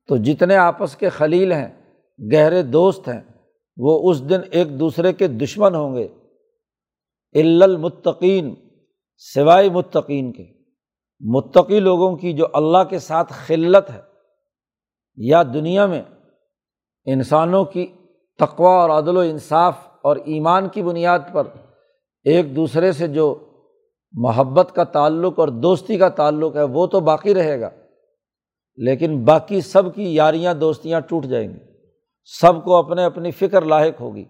تو 0.08 0.16
جتنے 0.16 0.56
آپس 0.56 0.96
کے 0.96 1.08
خلیل 1.08 1.52
ہیں، 1.52 1.68
گہرے 2.32 2.62
دوست 2.62 3.08
ہیں، 3.08 3.20
وہ 3.76 4.10
اس 4.10 4.28
دن 4.28 4.40
ایک 4.50 4.80
دوسرے 4.80 5.12
کے 5.12 5.28
دشمن 5.28 5.74
ہوں 5.74 5.96
گے۔ 5.96 6.08
المتقین، 7.40 8.54
سوائے 9.16 9.68
متقین 9.68 10.32
کے۔ 10.32 10.57
متقی 11.20 11.80
لوگوں 11.80 12.16
کی 12.16 12.32
جو 12.32 12.46
اللہ 12.52 12.84
کے 12.90 12.98
ساتھ 12.98 13.32
خلت 13.32 13.90
ہے، 13.90 14.00
یا 15.16 15.42
دنیا 15.42 15.86
میں 15.86 16.02
انسانوں 17.04 17.64
کی 17.64 17.86
تقوا 18.38 18.82
اور 18.82 18.90
عدل 18.90 19.16
و 19.16 19.20
انصاف 19.20 19.76
اور 20.02 20.16
ایمان 20.16 20.68
کی 20.68 20.82
بنیاد 20.82 21.18
پر 21.32 21.42
ایک 22.24 22.56
دوسرے 22.56 22.92
سے 22.92 23.08
جو 23.08 23.38
محبت 24.12 24.74
کا 24.74 24.84
تعلق 24.84 25.38
اور 25.38 25.48
دوستی 25.48 25.98
کا 25.98 26.08
تعلق 26.08 26.56
ہے، 26.56 26.62
وہ 26.62 26.86
تو 26.86 27.00
باقی 27.00 27.34
رہے 27.34 27.60
گا۔ 27.60 27.70
لیکن 28.76 29.24
باقی 29.24 29.60
سب 29.60 29.94
کی 29.94 30.14
یاریاں، 30.14 30.54
دوستیاں 30.54 31.00
ٹوٹ 31.00 31.24
جائیں 31.24 31.48
گی۔ 31.48 31.58
سب 32.24 32.64
کو 32.64 32.76
اپنے 32.76 33.04
اپنی 33.04 33.30
فکر 33.30 33.62
لاحق 33.62 34.00
ہوگی۔ 34.00 34.24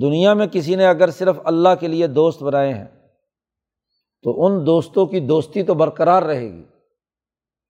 دنیا 0.00 0.34
میں 0.34 0.46
کسی 0.46 0.74
نے 0.74 0.86
اگر 0.86 1.10
صرف 1.10 1.38
اللہ 1.44 1.68
کے 1.80 1.88
لیے 1.88 2.06
دوست 2.06 2.42
بنائے 2.42 2.74
ہیں 2.74 2.97
تو 4.22 4.46
ان 4.46 4.66
دوستوں 4.66 5.06
کی 5.06 5.20
دوستی 5.20 5.62
تو 5.62 5.74
برقرار 5.74 6.22
رہے 6.22 6.52
گی۔ 6.52 6.64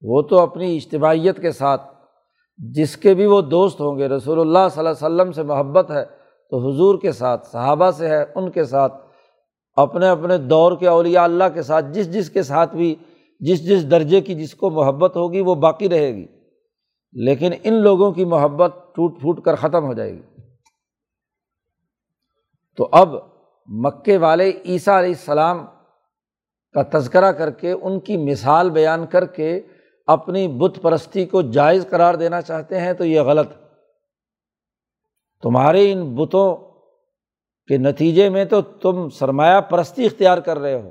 وہ 0.03 0.23
تو 0.23 0.39
اپنی 0.39 0.77
اجتماعیت 0.77 1.41
کے 1.41 1.53
ساتھ، 1.53 1.83
جس 2.57 2.97
کے 2.97 3.15
بھی 3.15 3.27
وہ 3.27 3.41
دوست 3.41 3.81
ہوں 3.81 3.99
گے، 3.99 4.09
رسول 4.09 4.41
اللہ 4.41 4.69
صلی 4.71 4.87
اللہ 4.87 5.07
علیہ 5.07 5.15
وسلم 5.15 5.33
سے 5.33 5.43
محبت 5.43 5.91
ہے 5.91 6.05
تو 6.51 6.69
حضور 6.69 6.99
کے 6.99 7.13
ساتھ، 7.13 7.47
صحابہ 7.47 7.91
سے 7.91 8.09
ہے 8.09 8.25
ان 8.35 8.51
کے 8.51 8.65
ساتھ، 8.65 8.93
اپنے 9.77 10.09
اپنے 10.09 10.39
دور 10.39 10.77
کے 10.77 10.89
اولیاء 10.89 11.25
اللہ 11.25 11.45
کے 11.55 11.63
ساتھ، 11.63 11.87
جس 11.93 12.13
جس 12.13 12.31
کے 12.31 12.43
ساتھ 12.43 12.77
بھی، 12.77 12.95
جس 13.41 13.67
جس 13.67 13.91
درجے 13.91 14.21
کی 14.21 14.35
جس 14.35 14.55
کو 14.55 14.71
محبت 14.71 15.17
ہوگی 15.17 15.41
وہ 15.41 15.55
باقی 15.55 15.89
رہے 15.89 16.15
گی۔ 16.15 16.27
لیکن 17.13 17.53
ان 17.65 17.75
لوگوں 17.75 18.13
کی 18.13 18.25
محبت 18.25 18.75
ٹوٹ 18.95 19.21
پھوٹ 19.21 19.41
کر 19.41 19.55
ختم 19.55 19.85
ہو 19.85 19.93
جائے 19.93 20.13
گی۔ 20.13 20.23
تو 22.77 22.89
اب 22.93 23.09
مکے 23.67 24.17
والے 24.17 24.53
عیسیٰ 24.65 24.95
علیہ 24.95 25.09
السلام 25.09 25.67
کا 26.73 26.99
تذکرہ 26.99 27.33
کر 27.33 27.51
کے 27.51 27.73
ان 27.73 28.01
کی 28.01 28.17
مثال 28.17 28.71
بیان 28.71 29.07
کر 29.07 29.25
کے 29.27 29.61
اپنی 30.07 30.49
بت 30.49 30.79
پرستی 30.83 31.27
کو 31.27 31.43
جائز 31.43 31.87
قرار 31.91 32.15
دینا 32.15 32.41
چاہتے 32.41 32.81
ہیں 32.81 32.93
تو 32.93 33.05
یہ 33.05 33.21
غلط 33.21 33.53
تمہارے 35.43 35.93
ان 35.93 36.15
بتوں 36.15 36.57
کے 37.67 37.77
نتیجے 37.77 38.29
میں 38.29 38.45
تو 38.45 38.63
تم 38.63 39.09
سرمایہ 39.09 39.61
پرستی 39.61 40.07
اختیار 40.07 40.39
کر 40.39 40.59
رہے 40.59 40.83
ہو۔ 40.83 40.91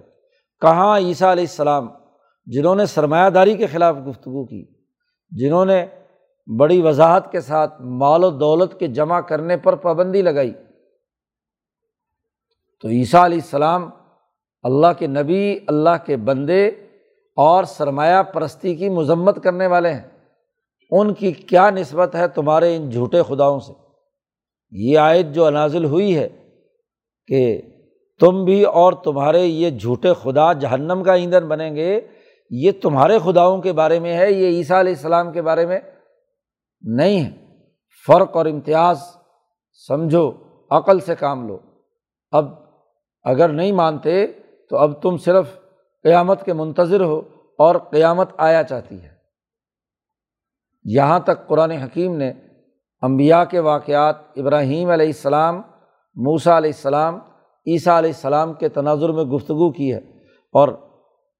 کہاں 0.61 0.99
عیسیٰ 0.99 1.31
علیہ 1.31 1.43
السلام، 1.43 1.87
جنہوں 2.45 2.75
نے 2.75 2.85
سرمایہ 2.85 3.29
داری 3.29 3.55
کے 3.55 3.67
خلاف 3.67 3.95
گفتگو 4.09 4.45
کی، 4.45 4.65
جنہوں 5.29 5.65
نے 5.65 5.85
بڑی 6.59 6.81
وضاحت 6.81 7.31
کے 7.31 7.41
ساتھ 7.41 7.81
مال 7.81 8.23
و 8.23 8.29
دولت 8.29 8.79
کے 8.79 8.87
جمع 8.87 9.19
کرنے 9.21 9.57
پر 9.57 9.75
پابندی 9.75 10.21
لگائی۔ 10.21 10.53
تو 12.81 12.87
عیسیٰ 12.87 13.23
علیہ 13.23 13.37
السلام 13.37 13.89
اللہ 14.67 14.87
کے 14.97 15.07
نبی، 15.07 15.59
اللہ 15.67 15.95
کے 16.05 16.17
بندے 16.17 16.67
اور 17.35 17.63
سرمایہ 17.63 18.23
پرستی 18.23 18.75
کی 18.75 18.89
مذمت 18.89 19.43
کرنے 19.43 19.67
والے 19.67 19.93
ہیں۔ 19.93 20.07
ان 20.91 21.13
کی 21.13 21.31
کیا 21.31 21.69
نسبت 21.69 22.15
ہے 22.15 22.27
تمہارے 22.27 22.75
ان 22.75 22.89
جھوٹے 22.89 23.21
خداؤں 23.27 23.59
سے؟ 23.59 23.73
یہ 24.71 24.97
آیت 24.97 25.25
جو 25.25 25.49
نازل 25.49 25.85
ہوئی 25.85 26.17
ہے 26.17 26.29
کہ 27.27 27.61
تم 28.19 28.45
بھی 28.45 28.63
اور 28.63 28.93
تمہارے 28.93 29.45
یہ 29.45 29.69
جھوٹے 29.69 30.13
خدا 30.13 30.53
جہنم 30.53 31.03
کا 31.03 31.13
ایندھن 31.13 31.47
بنیں 31.47 31.75
گے، 31.75 32.01
یہ 32.49 32.71
تمہارے 32.81 33.17
خداؤں 33.19 33.61
کے 33.61 33.73
بارے 33.73 33.99
میں 33.99 34.17
ہے، 34.17 34.31
یہ 34.31 34.47
عیسیٰ 34.47 34.79
علیہ 34.79 34.93
السلام 34.93 35.31
کے 35.31 35.41
بارے 35.41 35.65
میں 35.65 35.79
نہیں 36.81 37.25
ہے۔ 37.25 37.31
فرق 38.07 38.37
اور 38.37 38.45
امتیاز 38.45 38.99
سمجھو، 39.87 40.31
عقل 40.69 40.99
سے 40.99 41.15
کام 41.15 41.47
لو۔ 41.47 41.57
اب 42.31 42.45
اگر 43.23 43.49
نہیں 43.49 43.71
مانتے 43.71 44.25
تو 44.69 44.77
اب 44.77 45.01
تم 45.01 45.17
صرف 45.17 45.59
قیامت 46.03 46.43
کے 46.43 46.53
منتظر 46.53 47.01
ہو 47.01 47.21
اور 47.57 47.75
قیامت 47.75 48.29
آیا 48.37 48.63
چاہتی 48.63 49.03
ہے۔ 49.03 49.09
یہاں 50.83 51.19
تک 51.19 51.47
قرآن 51.47 51.71
حکیم 51.71 52.15
نے 52.15 52.33
امبیا 53.01 53.45
کے 53.45 53.59
واقعات، 53.59 54.15
ابراہیم 54.35 54.89
علیہ 54.89 55.05
السلام 55.05 55.61
موسا 56.15 56.57
علیہ 56.57 56.69
السلام، 56.69 57.15
عیسیٰ 57.67 57.97
علیہ 57.97 58.09
السلام 58.09 58.53
کے 58.53 58.69
تناظر 58.69 59.09
میں 59.09 59.23
گفتگو 59.23 59.71
کی 59.71 59.93
ہے 59.93 59.99
اور 60.53 60.69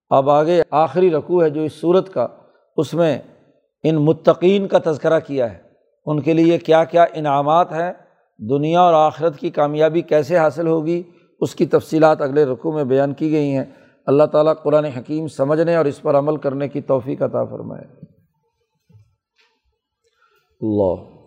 اب 0.10 0.30
آگے 0.30 0.62
آخری 0.72 1.12
رقوع 1.12 1.44
ہے 1.44 1.50
جو 1.50 1.62
اس 1.62 1.74
صورت 1.74 2.13
کا، 2.13 2.28
اس 2.78 2.94
میں 2.94 3.20
ان 3.84 3.96
متقین 3.96 4.68
کا 4.68 4.78
تذکرہ 4.86 5.20
کیا 5.20 5.54
ہے۔ 5.54 5.58
ان 6.06 6.22
کے 6.22 6.34
لیے 6.34 6.58
کیا 6.58 6.84
کیا 6.84 7.06
انعامات 7.13 7.72
ہیں، 7.72 7.94
دنیا 8.38 8.82
اور 8.82 8.94
آخرت 8.94 9.40
کی 9.40 9.50
کامیابی 9.50 10.02
کیسے 10.02 10.38
حاصل 10.38 10.68
ہوگی 10.68 11.04
اس 11.39 11.56
کی 11.56 11.65
تفصیلات 11.65 12.21
اگلے 12.21 12.45
رقوع 12.45 12.73
میں 12.73 12.84
بیان 12.84 13.13
کی 13.13 13.32
گئی 13.32 13.58
ہیں۔ 13.58 13.65
اللہ 14.06 14.23
تعالیٰ 14.23 14.54
قرآن 14.63 14.86
حکیم 14.86 15.28
سمجھنے 15.28 15.76
اور 15.76 15.86
اس 15.86 16.02
پر 16.02 16.15
عمل 16.15 16.38
کرنے 16.38 16.69
کی 16.69 16.82
توفیق 16.82 17.21
عطا 17.21 17.45
فرمائے۔ 17.45 17.86
اللہ۔ 20.62 21.17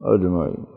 اجمعین۔ 0.00 0.69